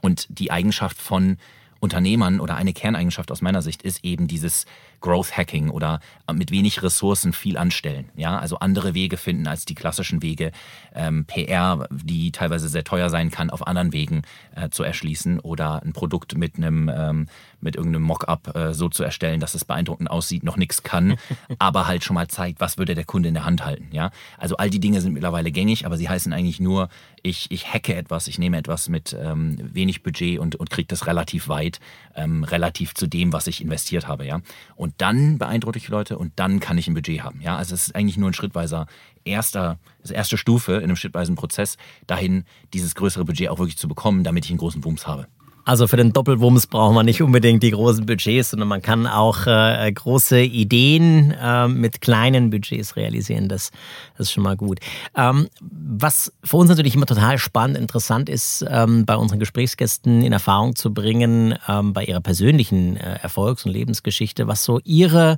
Und 0.00 0.26
die 0.30 0.50
Eigenschaft 0.50 0.98
von 0.98 1.38
Unternehmern 1.80 2.40
oder 2.40 2.56
eine 2.56 2.72
Kerneigenschaft 2.72 3.30
aus 3.30 3.42
meiner 3.42 3.62
Sicht 3.62 3.82
ist 3.82 4.04
eben 4.04 4.26
dieses 4.26 4.66
Growth 5.00 5.36
Hacking 5.36 5.70
oder 5.70 6.00
mit 6.32 6.50
wenig 6.50 6.82
Ressourcen 6.82 7.32
viel 7.32 7.56
anstellen. 7.56 8.10
Ja, 8.16 8.38
also 8.38 8.58
andere 8.58 8.94
Wege 8.94 9.16
finden 9.16 9.46
als 9.46 9.64
die 9.64 9.74
klassischen 9.74 10.22
Wege, 10.22 10.52
ähm, 10.94 11.24
PR, 11.24 11.86
die 11.90 12.32
teilweise 12.32 12.68
sehr 12.68 12.84
teuer 12.84 13.10
sein 13.10 13.30
kann, 13.30 13.50
auf 13.50 13.66
anderen 13.66 13.92
Wegen 13.92 14.22
äh, 14.54 14.68
zu 14.68 14.82
erschließen 14.82 15.40
oder 15.40 15.82
ein 15.82 15.92
Produkt 15.92 16.36
mit 16.36 16.56
einem 16.56 16.90
ähm, 16.94 17.26
mit 17.60 17.76
irgendeinem 17.76 18.02
Mockup 18.02 18.54
äh, 18.54 18.74
so 18.74 18.88
zu 18.88 19.02
erstellen, 19.02 19.40
dass 19.40 19.54
es 19.54 19.64
beeindruckend 19.64 20.10
aussieht, 20.10 20.44
noch 20.44 20.56
nichts 20.56 20.82
kann, 20.82 21.16
aber 21.58 21.86
halt 21.86 22.04
schon 22.04 22.14
mal 22.14 22.28
zeigt, 22.28 22.60
was 22.60 22.78
würde 22.78 22.94
der 22.94 23.04
Kunde 23.04 23.28
in 23.28 23.34
der 23.34 23.44
Hand 23.44 23.64
halten. 23.64 23.88
Ja, 23.92 24.10
also 24.36 24.56
all 24.56 24.70
die 24.70 24.80
Dinge 24.80 25.00
sind 25.00 25.12
mittlerweile 25.12 25.50
gängig, 25.50 25.86
aber 25.86 25.96
sie 25.96 26.08
heißen 26.08 26.32
eigentlich 26.32 26.60
nur, 26.60 26.88
ich, 27.22 27.50
ich 27.50 27.72
hacke 27.72 27.94
etwas, 27.94 28.28
ich 28.28 28.38
nehme 28.38 28.56
etwas 28.56 28.88
mit 28.88 29.16
ähm, 29.18 29.58
wenig 29.60 30.02
Budget 30.02 30.38
und, 30.38 30.56
und 30.56 30.70
kriege 30.70 30.86
das 30.86 31.06
relativ 31.06 31.48
weit, 31.48 31.80
ähm, 32.14 32.44
relativ 32.44 32.94
zu 32.94 33.06
dem, 33.06 33.32
was 33.32 33.46
ich 33.46 33.60
investiert 33.60 34.06
habe. 34.06 34.24
Ja, 34.26 34.40
und 34.76 34.87
und 34.88 34.94
dann 34.96 35.36
beeindrucke 35.36 35.76
ich 35.76 35.88
Leute 35.88 36.16
und 36.16 36.32
dann 36.36 36.60
kann 36.60 36.78
ich 36.78 36.88
ein 36.88 36.94
Budget 36.94 37.22
haben. 37.22 37.42
Ja, 37.42 37.58
also 37.58 37.74
es 37.74 37.88
ist 37.88 37.94
eigentlich 37.94 38.16
nur 38.16 38.30
ein 38.30 38.32
schrittweiser 38.32 38.86
erster, 39.24 39.78
das 40.00 40.10
erste 40.10 40.38
Stufe 40.38 40.76
in 40.76 40.84
einem 40.84 40.96
schrittweisen 40.96 41.34
Prozess 41.34 41.76
dahin, 42.06 42.44
dieses 42.72 42.94
größere 42.94 43.26
Budget 43.26 43.50
auch 43.50 43.58
wirklich 43.58 43.76
zu 43.76 43.86
bekommen, 43.86 44.24
damit 44.24 44.46
ich 44.46 44.50
einen 44.50 44.58
großen 44.58 44.82
Wumms 44.82 45.06
habe. 45.06 45.26
Also 45.68 45.86
für 45.86 45.98
den 45.98 46.14
Doppelwumms 46.14 46.66
braucht 46.66 46.94
man 46.94 47.04
nicht 47.04 47.20
unbedingt 47.20 47.62
die 47.62 47.72
großen 47.72 48.06
Budgets, 48.06 48.52
sondern 48.52 48.68
man 48.68 48.80
kann 48.80 49.06
auch 49.06 49.46
äh, 49.46 49.92
große 49.92 50.40
Ideen 50.40 51.32
äh, 51.32 51.68
mit 51.68 52.00
kleinen 52.00 52.48
Budgets 52.48 52.96
realisieren. 52.96 53.50
Das, 53.50 53.70
das 54.16 54.28
ist 54.28 54.32
schon 54.32 54.44
mal 54.44 54.56
gut. 54.56 54.80
Ähm, 55.14 55.46
was 55.60 56.32
für 56.42 56.56
uns 56.56 56.70
natürlich 56.70 56.94
immer 56.94 57.04
total 57.04 57.36
spannend, 57.36 57.76
interessant 57.76 58.30
ist, 58.30 58.64
ähm, 58.66 59.04
bei 59.04 59.14
unseren 59.14 59.40
Gesprächsgästen 59.40 60.22
in 60.22 60.32
Erfahrung 60.32 60.74
zu 60.74 60.94
bringen, 60.94 61.54
ähm, 61.68 61.92
bei 61.92 62.02
ihrer 62.06 62.22
persönlichen 62.22 62.96
äh, 62.96 63.18
Erfolgs- 63.20 63.66
und 63.66 63.72
Lebensgeschichte, 63.72 64.46
was 64.46 64.64
so 64.64 64.80
ihre 64.84 65.36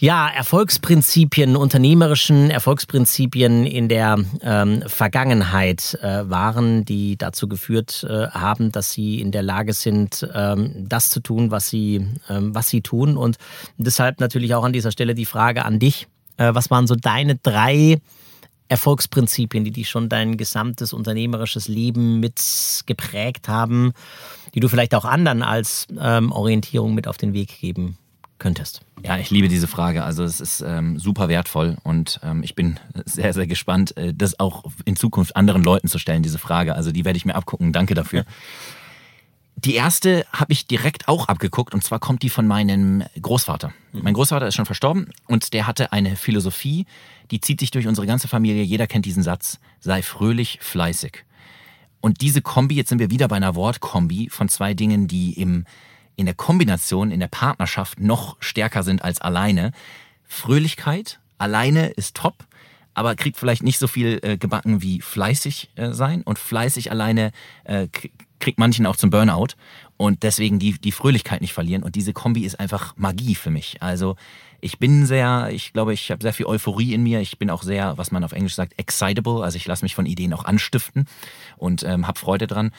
Ja, 0.00 0.28
Erfolgsprinzipien, 0.28 1.54
unternehmerischen 1.54 2.50
Erfolgsprinzipien 2.50 3.64
in 3.64 3.88
der 3.88 4.18
ähm, 4.42 4.82
Vergangenheit 4.88 5.96
äh, 6.02 6.28
waren, 6.28 6.84
die 6.84 7.16
dazu 7.16 7.46
geführt 7.46 8.04
äh, 8.08 8.26
haben, 8.26 8.72
dass 8.72 8.90
sie 8.90 9.20
in 9.20 9.30
der 9.30 9.44
Lage 9.44 9.72
sind, 9.72 10.28
ähm, 10.34 10.72
das 10.88 11.10
zu 11.10 11.20
tun, 11.20 11.52
was 11.52 11.68
sie, 11.68 12.08
ähm, 12.28 12.52
was 12.52 12.70
sie 12.70 12.80
tun. 12.80 13.16
Und 13.16 13.36
deshalb 13.76 14.18
natürlich 14.18 14.56
auch 14.56 14.64
an 14.64 14.72
dieser 14.72 14.90
Stelle 14.90 15.14
die 15.14 15.26
Frage 15.26 15.64
an 15.64 15.78
dich. 15.78 16.08
Äh, 16.38 16.52
was 16.54 16.72
waren 16.72 16.88
so 16.88 16.96
deine 16.96 17.36
drei 17.36 17.98
Erfolgsprinzipien, 18.66 19.62
die 19.62 19.70
dich 19.70 19.88
schon 19.88 20.08
dein 20.08 20.36
gesamtes 20.36 20.92
unternehmerisches 20.92 21.68
Leben 21.68 22.18
mit 22.18 22.82
geprägt 22.86 23.46
haben, 23.46 23.92
die 24.56 24.60
du 24.60 24.66
vielleicht 24.66 24.92
auch 24.96 25.04
anderen 25.04 25.44
als 25.44 25.86
ähm, 26.00 26.32
Orientierung 26.32 26.94
mit 26.94 27.06
auf 27.06 27.16
den 27.16 27.32
Weg 27.32 27.60
geben 27.60 27.96
könntest? 28.38 28.82
Ja, 29.02 29.18
ich 29.18 29.30
liebe 29.30 29.48
diese 29.48 29.66
Frage. 29.66 30.04
Also 30.04 30.24
es 30.24 30.40
ist 30.40 30.60
ähm, 30.66 30.98
super 30.98 31.28
wertvoll 31.28 31.76
und 31.82 32.20
ähm, 32.22 32.42
ich 32.42 32.54
bin 32.54 32.80
sehr, 33.04 33.32
sehr 33.32 33.46
gespannt, 33.46 33.96
äh, 33.96 34.14
das 34.14 34.40
auch 34.40 34.64
in 34.84 34.96
Zukunft 34.96 35.36
anderen 35.36 35.62
Leuten 35.62 35.88
zu 35.88 35.98
stellen, 35.98 36.22
diese 36.22 36.38
Frage. 36.38 36.74
Also 36.74 36.90
die 36.90 37.04
werde 37.04 37.16
ich 37.16 37.24
mir 37.24 37.34
abgucken. 37.34 37.72
Danke 37.72 37.94
dafür. 37.94 38.24
Die 39.56 39.74
erste 39.74 40.26
habe 40.32 40.52
ich 40.52 40.66
direkt 40.66 41.08
auch 41.08 41.28
abgeguckt 41.28 41.74
und 41.74 41.82
zwar 41.82 41.98
kommt 41.98 42.22
die 42.22 42.28
von 42.28 42.46
meinem 42.46 43.04
Großvater. 43.20 43.72
Mhm. 43.92 44.02
Mein 44.02 44.14
Großvater 44.14 44.46
ist 44.46 44.54
schon 44.54 44.66
verstorben 44.66 45.10
und 45.26 45.52
der 45.52 45.66
hatte 45.66 45.92
eine 45.92 46.16
Philosophie, 46.16 46.86
die 47.30 47.40
zieht 47.40 47.60
sich 47.60 47.70
durch 47.70 47.86
unsere 47.86 48.06
ganze 48.06 48.28
Familie. 48.28 48.62
Jeder 48.62 48.86
kennt 48.86 49.06
diesen 49.06 49.22
Satz, 49.22 49.60
sei 49.80 50.02
fröhlich, 50.02 50.58
fleißig. 50.60 51.24
Und 52.00 52.20
diese 52.20 52.42
Kombi, 52.42 52.74
jetzt 52.74 52.90
sind 52.90 52.98
wir 52.98 53.10
wieder 53.10 53.28
bei 53.28 53.36
einer 53.36 53.54
Wortkombi 53.54 54.28
von 54.28 54.50
zwei 54.50 54.74
Dingen, 54.74 55.08
die 55.08 55.40
im 55.40 55.64
in 56.16 56.26
der 56.26 56.34
Kombination, 56.34 57.10
in 57.10 57.20
der 57.20 57.28
Partnerschaft 57.28 58.00
noch 58.00 58.36
stärker 58.40 58.82
sind 58.82 59.02
als 59.02 59.20
alleine. 59.20 59.72
Fröhlichkeit 60.24 61.20
alleine 61.38 61.88
ist 61.88 62.16
top, 62.16 62.44
aber 62.94 63.16
kriegt 63.16 63.36
vielleicht 63.36 63.62
nicht 63.62 63.78
so 63.78 63.86
viel 63.86 64.20
äh, 64.22 64.36
gebacken 64.36 64.82
wie 64.82 65.00
fleißig 65.00 65.70
äh, 65.76 65.92
sein. 65.92 66.22
Und 66.22 66.38
fleißig 66.38 66.90
alleine 66.90 67.32
äh, 67.64 67.88
kriegt 68.38 68.58
manchen 68.58 68.86
auch 68.86 68.96
zum 68.96 69.10
Burnout. 69.10 69.48
Und 69.96 70.22
deswegen 70.22 70.58
die, 70.58 70.72
die 70.72 70.92
Fröhlichkeit 70.92 71.40
nicht 71.40 71.52
verlieren. 71.52 71.82
Und 71.82 71.94
diese 71.94 72.12
Kombi 72.12 72.44
ist 72.44 72.58
einfach 72.58 72.94
Magie 72.96 73.34
für 73.34 73.50
mich. 73.50 73.82
Also 73.82 74.16
ich 74.60 74.78
bin 74.78 75.06
sehr, 75.06 75.50
ich 75.52 75.72
glaube, 75.72 75.92
ich 75.92 76.10
habe 76.10 76.22
sehr 76.22 76.32
viel 76.32 76.46
Euphorie 76.46 76.94
in 76.94 77.02
mir. 77.02 77.20
Ich 77.20 77.38
bin 77.38 77.50
auch 77.50 77.62
sehr, 77.62 77.98
was 77.98 78.10
man 78.10 78.24
auf 78.24 78.32
Englisch 78.32 78.54
sagt, 78.54 78.78
excitable. 78.78 79.42
Also 79.44 79.56
ich 79.56 79.66
lasse 79.66 79.84
mich 79.84 79.94
von 79.94 80.06
Ideen 80.06 80.32
auch 80.32 80.44
anstiften 80.44 81.06
und 81.56 81.82
ähm, 81.82 82.06
habe 82.06 82.18
Freude 82.18 82.46
dran. 82.46 82.72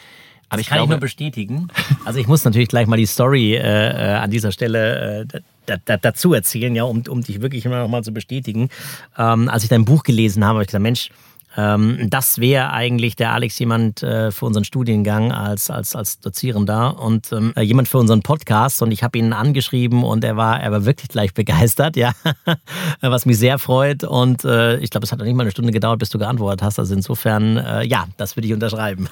Aber 0.56 0.62
ich 0.62 0.68
kann 0.68 0.78
glaube, 0.78 0.94
ich 0.94 0.98
nur 0.98 1.00
bestätigen. 1.00 1.68
Also 2.06 2.20
ich 2.20 2.28
muss 2.28 2.44
natürlich 2.44 2.70
gleich 2.70 2.88
mal 2.88 2.98
die 2.98 3.06
Story 3.06 3.56
äh, 3.56 3.60
äh 3.60 4.15
an 4.15 4.32
dieser 4.32 4.52
Stelle 4.52 5.28
äh, 5.34 5.41
da, 5.65 5.78
da, 5.84 5.98
dazu 5.98 6.34
erzählen, 6.34 6.76
ja, 6.76 6.84
um, 6.84 7.04
um 7.08 7.22
dich 7.22 7.41
wirklich 7.41 7.65
immer 7.65 7.80
noch 7.80 7.88
mal 7.88 8.04
zu 8.04 8.12
bestätigen. 8.12 8.70
Ähm, 9.18 9.50
als 9.50 9.63
ich 9.63 9.70
dein 9.70 9.86
Buch 9.86 10.04
gelesen 10.04 10.44
habe, 10.44 10.56
habe 10.56 10.63
ich 10.63 10.68
gesagt, 10.68 10.84
Mensch, 10.84 11.10
ähm, 11.58 12.10
das 12.10 12.39
wäre 12.39 12.72
eigentlich 12.72 13.15
der 13.15 13.32
Alex 13.32 13.58
jemand 13.60 14.04
äh, 14.04 14.32
für 14.32 14.46
unseren 14.46 14.65
Studiengang 14.65 15.32
als, 15.32 15.70
als, 15.70 15.96
als 15.96 16.20
Dozierender 16.20 17.00
und 17.00 17.32
ähm, 17.32 17.54
äh, 17.56 17.62
jemand 17.62 17.88
für 17.88 17.98
unseren 17.98 18.22
Podcast. 18.22 18.82
Und 18.82 18.91
ich 18.91 19.04
habe 19.04 19.18
ihn 19.18 19.32
angeschrieben 19.32 20.04
und 20.04 20.24
er 20.24 20.36
war, 20.36 20.60
er 20.60 20.72
war 20.72 20.86
wirklich 20.86 21.10
gleich 21.10 21.34
begeistert, 21.34 21.96
ja, 21.96 22.12
was 23.02 23.26
mich 23.26 23.38
sehr 23.38 23.58
freut. 23.58 24.04
Und 24.04 24.44
äh, 24.44 24.78
ich 24.78 24.89
glaube, 24.89 25.06
es 25.06 25.12
hat 25.12 25.20
noch 25.20 25.26
nicht 25.26 25.36
mal 25.36 25.44
eine 25.44 25.52
Stunde 25.52 25.72
gedauert, 25.72 26.00
bis 26.00 26.10
du 26.10 26.18
geantwortet 26.18 26.62
hast. 26.62 26.80
Also 26.80 26.94
insofern, 26.94 27.58
äh, 27.58 27.84
ja, 27.84 28.08
das 28.18 28.36
würde 28.36 28.48
ich 28.48 28.54
unterschreiben. 28.54 29.08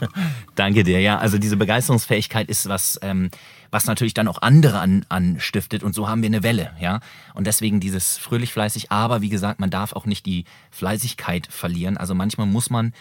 Danke 0.54 0.84
dir, 0.84 1.00
ja. 1.00 1.18
Also 1.18 1.38
diese 1.38 1.56
Begeisterungsfähigkeit 1.56 2.48
ist 2.48 2.68
was. 2.68 2.98
Ähm 3.02 3.30
was 3.76 3.84
natürlich 3.84 4.14
dann 4.14 4.26
auch 4.26 4.40
andere 4.40 4.78
an, 4.80 5.04
anstiftet 5.10 5.82
und 5.82 5.94
so 5.94 6.08
haben 6.08 6.22
wir 6.22 6.30
eine 6.30 6.42
Welle, 6.42 6.70
ja. 6.80 7.00
Und 7.34 7.46
deswegen 7.46 7.78
dieses 7.78 8.16
fröhlich 8.16 8.50
fleißig, 8.50 8.90
aber 8.90 9.20
wie 9.20 9.28
gesagt, 9.28 9.60
man 9.60 9.68
darf 9.68 9.92
auch 9.92 10.06
nicht 10.06 10.24
die 10.24 10.46
Fleißigkeit 10.70 11.46
verlieren. 11.46 11.98
Also 11.98 12.14
manchmal 12.14 12.46
muss 12.46 12.70
man 12.70 12.94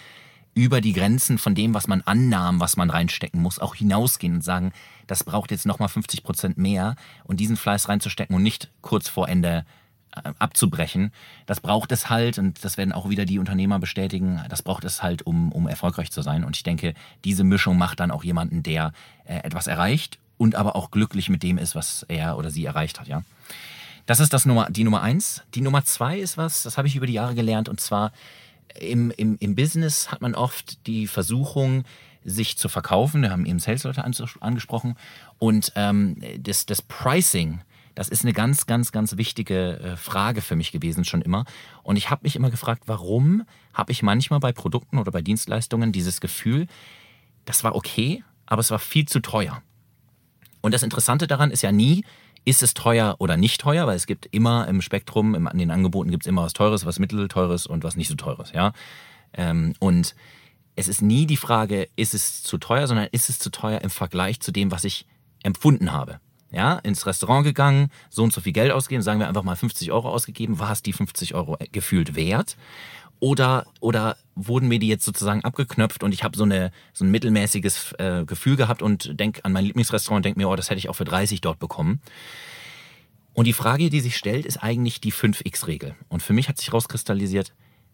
über 0.54 0.82
die 0.82 0.92
Grenzen 0.92 1.38
von 1.38 1.56
dem, 1.56 1.74
was 1.74 1.88
man 1.88 2.02
annahm, 2.02 2.60
was 2.60 2.76
man 2.76 2.90
reinstecken 2.90 3.42
muss, 3.42 3.58
auch 3.60 3.74
hinausgehen 3.74 4.36
und 4.36 4.42
sagen, 4.42 4.74
das 5.08 5.24
braucht 5.24 5.50
jetzt 5.50 5.66
nochmal 5.66 5.88
50 5.88 6.24
Prozent 6.24 6.58
mehr 6.58 6.98
und 7.24 7.40
diesen 7.40 7.56
Fleiß 7.56 7.88
reinzustecken 7.88 8.36
und 8.36 8.44
nicht 8.44 8.70
kurz 8.82 9.08
vor 9.08 9.30
Ende 9.30 9.64
äh, 10.12 10.34
abzubrechen. 10.40 11.14
Das 11.46 11.62
braucht 11.62 11.94
es 11.94 12.10
halt, 12.10 12.38
und 12.38 12.66
das 12.66 12.76
werden 12.76 12.92
auch 12.92 13.08
wieder 13.08 13.24
die 13.24 13.40
Unternehmer 13.40 13.80
bestätigen, 13.80 14.42
das 14.50 14.62
braucht 14.62 14.84
es 14.84 15.02
halt, 15.02 15.26
um, 15.26 15.54
um 15.54 15.70
erfolgreich 15.70 16.12
zu 16.12 16.22
sein. 16.22 16.44
Und 16.44 16.58
ich 16.58 16.64
denke, 16.64 16.96
diese 17.24 17.46
Mischung 17.46 17.78
macht 17.78 18.02
dann 18.02 18.12
auch 18.12 18.26
jemanden, 18.26 18.62
der 18.62 18.92
äh, 19.24 19.38
etwas 19.38 19.68
erreicht 19.68 20.20
und 20.38 20.56
aber 20.56 20.76
auch 20.76 20.92
glücklich 20.92 21.30
mit 21.30 21.44
dem 21.44 21.58
ist, 21.58 21.76
was 21.76 22.06
er 22.08 22.38
oder 22.38 22.50
sie 22.50 22.66
erreicht 22.66 23.00
hat, 23.00 23.08
ja. 23.08 23.24
Das 24.06 24.20
ist 24.20 24.34
das 24.34 24.46
Nummer, 24.46 24.70
die 24.70 24.84
Nummer 24.84 25.02
eins. 25.02 25.42
Die 25.56 25.62
Nummer 25.62 25.84
zwei 25.84 26.20
ist 26.20 26.38
was, 26.38 26.62
das 26.62 26.78
habe 26.78 26.88
ich 26.88 26.96
über 26.96 27.08
die 27.08 27.14
Jahre 27.14 27.34
gelernt, 27.34 27.70
und 27.70 27.80
zwar 27.80 28.12
im, 28.80 29.12
im, 29.12 29.38
im 29.40 29.56
Business 29.56 30.12
hat 30.12 30.22
man 30.22 30.36
oft 30.36 30.86
die 30.86 31.08
Versuchung, 31.08 31.86
sich 32.26 32.58
zu 32.58 32.68
verkaufen. 32.68 33.22
Wir 33.22 33.30
haben 33.30 33.46
eben 33.46 33.60
Sales-Leute 33.60 34.04
angesprochen. 34.04 34.96
Und 35.38 35.72
ähm, 35.76 36.18
das, 36.40 36.66
das 36.66 36.82
Pricing, 36.82 37.62
das 37.94 38.10
ist 38.10 38.24
eine 38.24 38.34
ganz, 38.34 38.66
ganz, 38.66 38.92
ganz 38.92 39.16
wichtige 39.16 39.80
äh, 39.80 39.96
Frage 39.96 40.42
für 40.42 40.56
mich 40.56 40.72
gewesen 40.72 41.06
schon 41.06 41.22
immer. 41.22 41.46
Und 41.84 41.96
ich 41.96 42.10
habe 42.10 42.24
mich 42.24 42.36
immer 42.36 42.50
gefragt, 42.50 42.84
warum 42.88 43.44
habe 43.74 43.92
ich 43.92 44.02
manchmal 44.02 44.40
bei 44.40 44.52
Produkten 44.52 44.98
oder 44.98 45.12
bei 45.12 45.22
Dienstleistungen 45.22 45.92
dieses 45.92 46.20
Gefühl, 46.20 46.68
das 47.46 47.64
war 47.64 47.76
okay, 47.76 48.24
aber 48.48 48.60
es 48.60 48.72
war 48.72 48.80
viel 48.80 49.08
zu 49.08 49.20
teuer. 49.20 49.62
Und 50.66 50.74
das 50.74 50.82
Interessante 50.82 51.28
daran 51.28 51.52
ist 51.52 51.62
ja 51.62 51.72
nie, 51.72 52.04
ist 52.44 52.64
es 52.64 52.74
teuer 52.74 53.18
oder 53.20 53.38
nicht 53.38 53.62
teuer, 53.62 53.86
weil 53.86 53.96
es 53.96 54.08
gibt 54.08 54.26
immer 54.32 54.68
im 54.68 54.82
Spektrum, 54.82 55.36
in 55.36 55.60
den 55.60 55.70
Angeboten 55.70 56.10
gibt 56.10 56.24
es 56.24 56.28
immer 56.28 56.42
was 56.42 56.54
Teures, 56.54 56.88
was 56.88 56.98
Mittelteures 56.98 57.68
und 57.68 57.84
was 57.84 57.96
nicht 57.96 58.08
so 58.08 58.16
Teures, 58.16 58.52
ja. 58.52 58.74
Ähm, 59.34 59.76
und 59.78 60.16
es 60.76 60.88
ist 60.88 61.04
nie 61.04 61.28
die 61.28 61.38
Frage, 61.38 61.88
ist 61.96 62.16
es 62.16 62.42
zu 62.42 62.58
teuer, 62.58 62.88
sondern 62.88 63.10
ist 63.12 63.30
es 63.30 63.38
zu 63.38 63.52
teuer 63.52 63.82
im 63.82 63.92
Vergleich 63.92 64.40
zu 64.40 64.52
dem, 64.52 64.72
was 64.72 64.86
ich 64.86 65.06
empfunden 65.44 65.92
habe. 65.92 66.20
Ja, 66.50 66.80
ins 66.80 67.06
Restaurant 67.06 67.44
gegangen, 67.44 67.92
so 68.10 68.24
und 68.24 68.34
so 68.34 68.42
viel 68.42 68.54
Geld 68.54 68.72
ausgegeben, 68.72 69.04
sagen 69.04 69.20
wir 69.20 69.28
einfach 69.28 69.44
mal 69.44 69.56
50 69.56 69.92
Euro 69.92 70.10
ausgegeben, 70.10 70.58
war 70.58 70.72
es 70.72 70.82
die 70.82 70.94
50 70.94 71.36
Euro 71.36 71.58
gefühlt 71.74 72.16
wert? 72.16 72.58
Oder, 73.26 73.66
oder 73.80 74.18
wurden 74.36 74.68
mir 74.68 74.78
die 74.78 74.88
jetzt 74.88 75.04
sozusagen 75.04 75.44
abgeknöpft 75.44 76.04
und 76.04 76.14
ich 76.14 76.24
habe 76.24 76.38
so, 76.38 76.44
eine, 76.44 76.72
so 76.94 77.04
ein 77.04 77.10
mittelmäßiges 77.10 77.94
äh, 77.94 78.24
Gefühl 78.24 78.56
gehabt 78.56 78.84
und 78.84 79.20
denke 79.20 79.44
an 79.44 79.52
mein 79.52 79.66
Lieblingsrestaurant 79.66 80.20
und 80.20 80.26
denke 80.26 80.40
mir, 80.40 80.48
oh, 80.48 80.56
das 80.56 80.70
hätte 80.70 80.78
ich 80.78 80.90
auch 80.90 80.96
für 80.96 81.06
30 81.06 81.42
dort 81.42 81.58
bekommen. 81.58 82.02
Und 83.34 83.48
die 83.48 83.54
Frage, 83.54 83.90
die 83.90 84.00
sich 84.00 84.16
stellt, 84.16 84.46
ist 84.46 84.58
eigentlich 84.58 85.02
die 85.02 85.12
5x-Regel. 85.12 85.96
Und 86.08 86.22
für 86.22 86.34
mich 86.34 86.48
hat 86.48 86.60
sich 86.60 86.72
rauskristallisiert, 86.72 87.52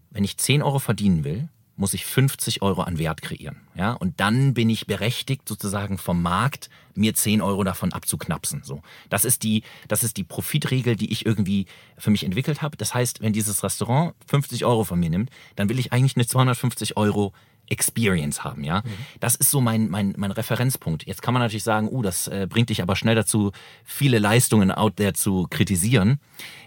wenn 0.10 0.26
ich 0.26 0.36
10 0.36 0.62
Euro 0.62 0.80
verdienen 0.80 1.24
will, 1.24 1.48
muss 1.82 1.96
ich 1.96 2.06
50 2.06 2.62
Euro 2.62 2.84
an 2.84 3.00
Wert 3.00 3.24
kreieren. 3.24 3.58
Ja? 3.76 3.94
Und 3.94 4.20
dann 4.20 4.54
bin 4.54 4.70
ich 4.70 4.86
berechtigt, 4.86 5.50
sozusagen 5.50 5.98
vom 5.98 6.22
Markt 6.22 6.70
mir 6.94 7.16
10 7.16 7.42
Euro 7.42 7.64
davon 7.64 7.92
abzuknapsen. 7.92 8.62
So. 8.64 8.84
Das, 9.10 9.26
ist 9.26 9.42
die, 9.42 9.64
das 9.88 10.04
ist 10.04 10.16
die 10.18 10.24
Profitregel, 10.24 10.96
die 10.96 11.12
ich 11.12 11.26
irgendwie 11.26 11.66
für 11.98 12.12
mich 12.12 12.24
entwickelt 12.24 12.62
habe. 12.62 12.78
Das 12.78 12.94
heißt, 12.94 13.22
wenn 13.22 13.34
dieses 13.34 13.64
Restaurant 13.64 14.14
50 14.28 14.64
Euro 14.64 14.84
von 14.84 15.00
mir 15.00 15.10
nimmt, 15.10 15.32
dann 15.56 15.70
will 15.70 15.80
ich 15.80 15.92
eigentlich 15.92 16.16
eine 16.16 16.28
250 16.28 16.98
Euro 16.98 17.34
Experience 17.72 18.44
haben, 18.44 18.64
ja. 18.64 18.82
Mhm. 18.82 18.90
Das 19.20 19.36
ist 19.36 19.50
so 19.50 19.62
mein, 19.62 19.90
mein, 19.90 20.14
mein 20.18 20.32
Referenzpunkt. 20.32 21.08
Jetzt 21.08 21.22
kann 21.22 21.34
man 21.34 21.42
natürlich 21.42 21.64
sagen, 21.64 21.88
uh, 21.90 22.02
das 22.02 22.28
äh, 22.28 22.48
bringt 22.50 22.70
dich 22.70 22.82
aber 22.82 22.96
schnell 22.96 23.16
dazu, 23.16 23.52
viele 23.84 24.20
Leistungen 24.20 24.72
out 24.72 24.98
there 24.98 25.14
zu 25.14 25.48
kritisieren. 25.50 26.20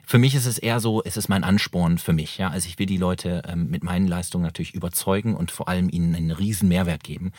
Für 0.06 0.18
mich 0.18 0.34
ist 0.34 0.46
es 0.46 0.58
eher 0.58 0.80
so, 0.80 1.02
es 1.02 1.16
ist 1.16 1.28
mein 1.28 1.44
Ansporn 1.44 1.98
für 1.98 2.12
mich, 2.12 2.38
ja. 2.38 2.48
Also 2.48 2.68
ich 2.68 2.78
will 2.78 2.86
die 2.86 2.96
Leute 2.96 3.42
ähm, 3.46 3.70
mit 3.70 3.84
meinen 3.84 4.08
Leistungen 4.08 4.44
natürlich 4.44 4.74
überzeugen 4.74 5.36
und 5.36 5.50
vor 5.50 5.68
allem 5.68 5.88
ihnen 5.88 6.14
einen 6.14 6.30
riesen 6.30 6.68
Mehrwert 6.68 7.04
geben. 7.04 7.32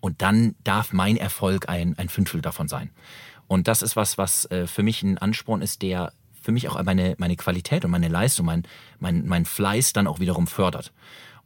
Und 0.00 0.20
dann 0.20 0.56
darf 0.64 0.92
mein 0.92 1.16
Erfolg 1.16 1.68
ein, 1.68 1.96
ein 1.96 2.08
Fünftel 2.08 2.42
davon 2.42 2.66
sein. 2.66 2.90
Und 3.46 3.68
das 3.68 3.82
ist 3.82 3.96
was, 3.96 4.18
was 4.18 4.46
äh, 4.46 4.66
für 4.66 4.82
mich 4.82 5.02
ein 5.02 5.18
Ansporn 5.18 5.62
ist, 5.62 5.82
der 5.82 6.12
für 6.40 6.52
mich 6.52 6.68
auch 6.68 6.82
meine, 6.82 7.14
meine 7.18 7.36
Qualität 7.36 7.84
und 7.84 7.90
meine 7.90 8.08
Leistung, 8.08 8.46
mein, 8.46 8.64
mein, 8.98 9.26
mein 9.26 9.44
Fleiß 9.44 9.92
dann 9.92 10.06
auch 10.06 10.20
wiederum 10.20 10.46
fördert. 10.46 10.92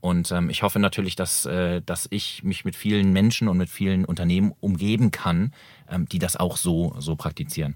Und 0.06 0.30
ähm, 0.30 0.50
ich 0.50 0.62
hoffe 0.62 0.78
natürlich, 0.78 1.16
dass, 1.16 1.46
äh, 1.46 1.82
dass 1.84 2.06
ich 2.10 2.44
mich 2.44 2.64
mit 2.64 2.76
vielen 2.76 3.12
Menschen 3.12 3.48
und 3.48 3.56
mit 3.56 3.68
vielen 3.68 4.04
Unternehmen 4.04 4.54
umgeben 4.60 5.10
kann, 5.10 5.52
ähm, 5.90 6.08
die 6.08 6.20
das 6.20 6.36
auch 6.36 6.56
so, 6.56 6.94
so 7.00 7.16
praktizieren. 7.16 7.74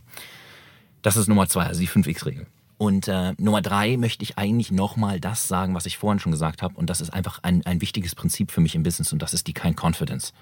Das 1.03 1.17
ist 1.17 1.27
Nummer 1.27 1.49
zwei, 1.49 1.65
also 1.65 1.81
die 1.81 1.89
5x-Regel. 1.89 2.47
Und 2.79 3.09
äh, 3.09 3.33
Nummer 3.37 3.63
drei 3.63 3.97
möchte 3.97 4.23
ich 4.23 4.39
eigentlich 4.39 4.71
nochmal 4.71 5.19
das 5.19 5.49
sagen, 5.49 5.75
was 5.75 5.87
ich 5.87 5.99
vorhin 5.99 6.21
schon 6.21 6.31
gesagt 6.31 6.63
habe. 6.63 6.77
Und 6.77 6.89
das 6.89 7.01
ist 7.01 7.11
einfach 7.11 7.41
ein, 7.43 7.67
ein 7.67 7.81
wichtiges 7.81 8.15
Prinzip 8.15 8.53
für 8.53 8.61
mich 8.61 8.77
im 8.77 8.85
Business 8.85 9.13
und 9.13 9.21
das 9.21 9.35
ist 9.35 9.49
die 9.49 9.53
Kind 9.53 9.77
Confidence. 9.77 10.33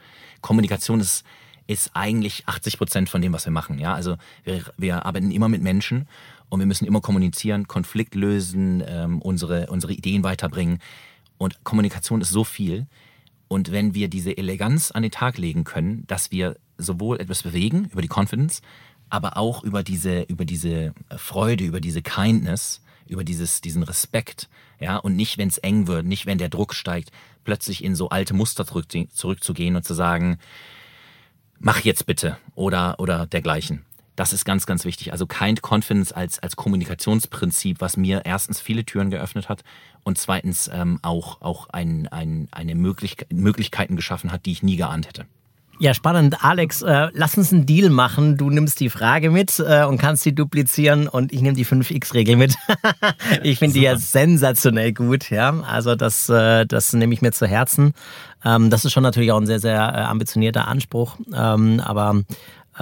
Kommunikation 0.43 1.01
ist, 1.01 1.25
ist 1.69 1.93
eigentlich 1.95 2.47
80 2.47 2.77
Prozent 2.77 3.09
von 3.09 3.23
dem, 3.23 3.33
was 3.33 3.47
wir 3.47 3.53
machen. 3.53 3.79
Ja? 3.79 3.95
Also 3.95 4.19
wir, 4.45 4.63
wir 4.77 5.07
arbeiten 5.07 5.31
immer 5.31 5.49
mit 5.49 5.63
Menschen 5.63 6.07
und 6.51 6.61
wir 6.61 6.67
müssen 6.67 6.85
immer 6.85 7.01
kommunizieren, 7.01 7.67
Konflikt 7.67 8.15
lösen, 8.15 8.85
ähm, 8.87 9.23
unsere, 9.23 9.69
unsere 9.69 9.95
Ideen 9.95 10.23
weiterbringen. 10.23 10.81
Und 11.39 11.65
Kommunikation 11.65 12.21
ist 12.21 12.31
so 12.31 12.45
viel. 12.45 12.87
Und 13.49 13.73
wenn 13.73 13.95
wir 13.95 14.09
diese 14.09 14.37
Eleganz 14.37 14.91
an 14.91 15.03
den 15.03 15.11
Tag 15.11 15.39
legen 15.39 15.65
können, 15.65 16.05
dass 16.07 16.31
wir 16.31 16.57
sowohl 16.77 17.21
etwas 17.21 17.43
bewegen 17.43 17.89
über 17.93 18.03
die 18.03 18.11
Confidence, 18.13 18.61
aber 19.09 19.37
auch 19.37 19.65
über 19.65 19.83
diese, 19.83 20.23
über 20.23 20.45
diese 20.45 20.93
Freude, 21.17 21.65
über 21.65 21.81
diese 21.81 22.03
Kindness, 22.03 22.83
über 23.07 23.25
dieses, 23.25 23.61
diesen 23.61 23.83
Respekt, 23.83 24.49
ja, 24.81 24.97
und 24.97 25.17
nicht, 25.17 25.39
wenn 25.39 25.49
es 25.49 25.59
eng 25.59 25.87
wird, 25.87 26.05
nicht, 26.05 26.27
wenn 26.27 26.39
der 26.39 26.51
Druck 26.51 26.75
steigt, 26.75 27.11
plötzlich 27.45 27.83
in 27.83 27.95
so 27.95 28.11
alte 28.11 28.35
Muster 28.35 28.67
zurück, 28.67 28.87
zurückzugehen 29.11 29.77
und 29.77 29.85
zu 29.85 29.95
sagen, 29.95 30.39
mach 31.59 31.81
jetzt 31.81 32.07
bitte 32.07 32.37
oder, 32.55 33.01
oder 33.01 33.27
dergleichen. 33.27 33.85
Das 34.19 34.33
ist 34.33 34.45
ganz, 34.45 34.67
ganz 34.67 34.85
wichtig. 34.85 35.13
Also 35.13 35.29
Kind 35.29 35.61
Confidence 35.63 36.11
als, 36.11 36.41
als 36.41 36.57
Kommunikationsprinzip, 36.57 37.81
was 37.81 37.97
mir 37.97 38.23
erstens 38.25 38.61
viele 38.61 38.85
Türen 38.85 39.11
geöffnet 39.11 39.49
hat 39.49 39.63
und 40.03 40.19
zweitens 40.19 40.69
ähm, 40.75 40.99
auch, 41.03 41.41
auch 41.41 41.69
ein, 41.69 42.09
ein, 42.09 42.49
eine 42.51 42.75
Möglichkeit, 42.75 43.33
Möglichkeiten 43.33 43.95
geschaffen 43.95 44.33
hat, 44.33 44.45
die 44.45 44.51
ich 44.51 44.65
nie 44.65 44.75
geahnt 44.75 45.07
hätte. 45.07 45.27
Ja, 45.79 45.95
spannend. 45.95 46.43
Alex, 46.43 46.83
äh, 46.83 47.11
lass 47.13 47.39
uns 47.39 47.53
einen 47.53 47.65
Deal 47.65 47.91
machen. 47.91 48.37
Du 48.37 48.51
nimmst 48.51 48.81
die 48.81 48.91
Frage 48.91 49.31
mit 49.31 49.63
äh, 49.65 49.85
und 49.85 49.99
kannst 49.99 50.25
sie 50.25 50.35
duplizieren 50.35 51.07
und 51.07 51.33
ich 51.33 51.41
nehme 51.41 51.55
die 51.55 51.65
5x-Regel 51.65 52.35
mit. 52.35 52.57
ich 53.45 53.61
finde 53.61 53.75
die 53.75 53.83
ja 53.83 53.97
sensationell 53.97 54.93
gut. 54.93 55.31
Ja, 55.31 55.51
Also 55.61 55.95
das, 55.95 56.29
äh, 56.29 56.67
das 56.67 56.93
nehme 56.93 57.15
ich 57.15 57.23
mir 57.23 57.31
zu 57.31 57.47
Herzen. 57.47 57.93
Ähm, 58.45 58.69
das 58.71 58.85
ist 58.85 58.93
schon 58.93 59.05
natürlich 59.05 59.31
auch 59.31 59.41
ein 59.41 59.47
sehr, 59.47 59.61
sehr 59.61 59.79
äh, 59.79 60.01
ambitionierter 60.01 60.67
Anspruch. 60.67 61.17
Ähm, 61.33 61.79
aber 61.79 62.25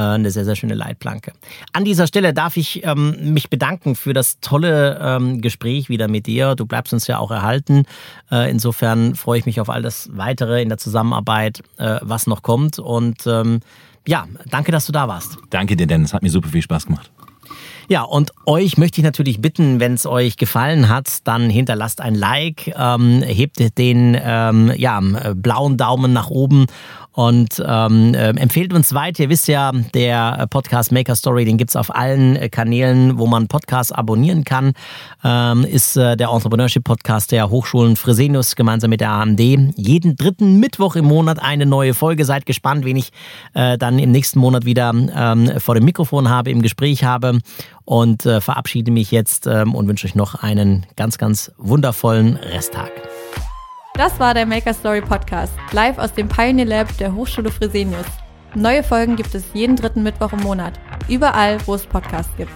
eine 0.01 0.31
sehr, 0.31 0.45
sehr 0.45 0.57
schöne 0.57 0.75
Leitplanke. 0.75 1.33
An 1.73 1.85
dieser 1.85 2.07
Stelle 2.07 2.35
darf 2.35 2.57
ich 2.57 2.85
ähm, 2.85 3.33
mich 3.33 3.51
bedanken 3.51 3.95
für 3.95 4.13
das 4.13 4.41
tolle 4.41 4.99
ähm, 5.01 5.41
Gespräch 5.41 5.89
wieder 5.89 6.09
mit 6.09 6.27
dir. 6.27 6.55
Du 6.55 6.67
bleibst 6.67 6.93
uns 6.93 7.07
ja 7.07 7.19
auch 7.19 7.31
erhalten. 7.31 7.85
Äh, 8.31 8.51
insofern 8.51 9.15
freue 9.15 9.39
ich 9.39 9.47
mich 9.47 9.61
auf 9.61 9.71
all 9.71 9.83
das 9.83 10.11
Weitere 10.13 10.63
in 10.63 10.69
der 10.69 10.79
Zusammenarbeit, 10.79 11.63
äh, 11.79 11.99
was 12.03 12.27
noch 12.27 12.43
kommt. 12.43 12.79
Und 12.79 13.27
ähm, 13.27 13.61
ja, 14.07 14.27
danke, 14.51 14.73
dass 14.73 14.87
du 14.87 14.93
da 14.93 15.09
warst. 15.09 15.39
Danke 15.51 15.77
dir, 15.77 15.87
Dennis. 15.87 16.13
Hat 16.13 16.23
mir 16.23 16.31
super 16.31 16.49
viel 16.49 16.63
Spaß 16.63 16.87
gemacht. 16.87 17.11
Ja, 17.89 18.03
und 18.03 18.33
euch 18.47 18.79
möchte 18.79 19.01
ich 19.01 19.05
natürlich 19.05 19.41
bitten, 19.41 19.79
wenn 19.79 19.95
es 19.95 20.07
euch 20.07 20.37
gefallen 20.37 20.89
hat, 20.89 21.19
dann 21.25 21.49
hinterlasst 21.49 22.01
ein 22.01 22.17
Like, 22.17 22.75
ähm, 22.77 23.23
hebt 23.23 23.79
den 23.79 24.19
ähm, 24.21 24.73
ja, 24.77 25.01
blauen 25.35 25.77
Daumen 25.77 26.13
nach 26.13 26.29
oben 26.29 26.67
und 27.17 27.63
ähm, 27.67 28.13
äh, 28.13 28.29
empfehlt 28.29 28.75
uns 28.75 28.93
weiter. 28.93 29.23
Ihr 29.23 29.31
wisst 29.31 29.49
ja, 29.49 29.73
der 29.73 30.47
Podcast 30.51 30.93
Maker 30.93 31.17
Story, 31.17 31.47
den 31.47 31.57
gibt's 31.57 31.75
auf 31.75 31.95
allen 31.95 32.37
äh, 32.37 32.51
Kanälen, 32.51 33.19
wo 33.19 33.27
man 33.27 33.49
Podcasts 33.49 33.91
abonnieren 33.91 34.45
kann. 34.45 34.75
Ähm, 35.25 35.65
ist 35.65 35.97
äh, 35.97 36.15
der 36.19 36.29
Entrepreneurship 36.29 36.85
Podcast 36.85 37.33
der 37.33 37.49
Hochschulen 37.49 37.97
Fresenius 37.97 38.55
gemeinsam 38.55 38.91
mit 38.91 39.01
der 39.01 39.13
AMD. 39.13 39.41
Jeden 39.41 40.17
dritten 40.17 40.61
Mittwoch 40.61 40.95
im 40.95 41.07
Monat 41.07 41.43
eine 41.43 41.65
neue 41.65 41.95
Folge. 41.95 42.27
Seid 42.27 42.45
gespannt, 42.45 42.85
wen 42.85 42.97
ich 42.97 43.09
äh, 43.55 43.79
dann 43.79 43.99
im 43.99 44.13
nächsten 44.13 44.39
Monat 44.39 44.67
wieder 44.67 44.91
ähm, 44.93 45.53
vor 45.59 45.75
dem 45.75 45.87
Mikrofon 45.87 46.29
habe, 46.29 46.51
im 46.51 46.61
Gespräch 46.61 47.03
habe. 47.03 47.39
Und 47.87 48.27
äh, 48.27 48.43
verabschiede 48.43 48.91
mich 48.91 49.11
jetzt 49.11 49.47
ähm, 49.47 49.75
und 49.75 49.89
wünsche 49.89 50.07
euch 50.07 50.17
noch 50.17 50.35
einen 50.35 50.85
ganz, 50.97 51.17
ganz 51.17 51.51
wundervollen 51.57 52.37
Resttag. 52.37 52.93
Das 53.97 54.21
war 54.21 54.35
der 54.35 54.45
Maker 54.45 54.75
Story 54.75 55.01
Podcast, 55.01 55.55
live 55.73 55.97
aus 55.97 56.13
dem 56.13 56.29
Pioneer 56.29 56.67
Lab 56.67 56.99
der 56.99 57.15
Hochschule 57.15 57.51
Fresenius. 57.51 58.05
Neue 58.55 58.83
Folgen 58.83 59.17
gibt 59.17 59.35
es 59.35 59.45
jeden 59.55 59.75
dritten 59.75 60.03
Mittwoch 60.03 60.35
im 60.35 60.41
Monat, 60.41 60.75
überall, 61.09 61.59
wo 61.67 61.75
es 61.75 61.87
Podcasts 61.87 62.37
gibt. 62.37 62.53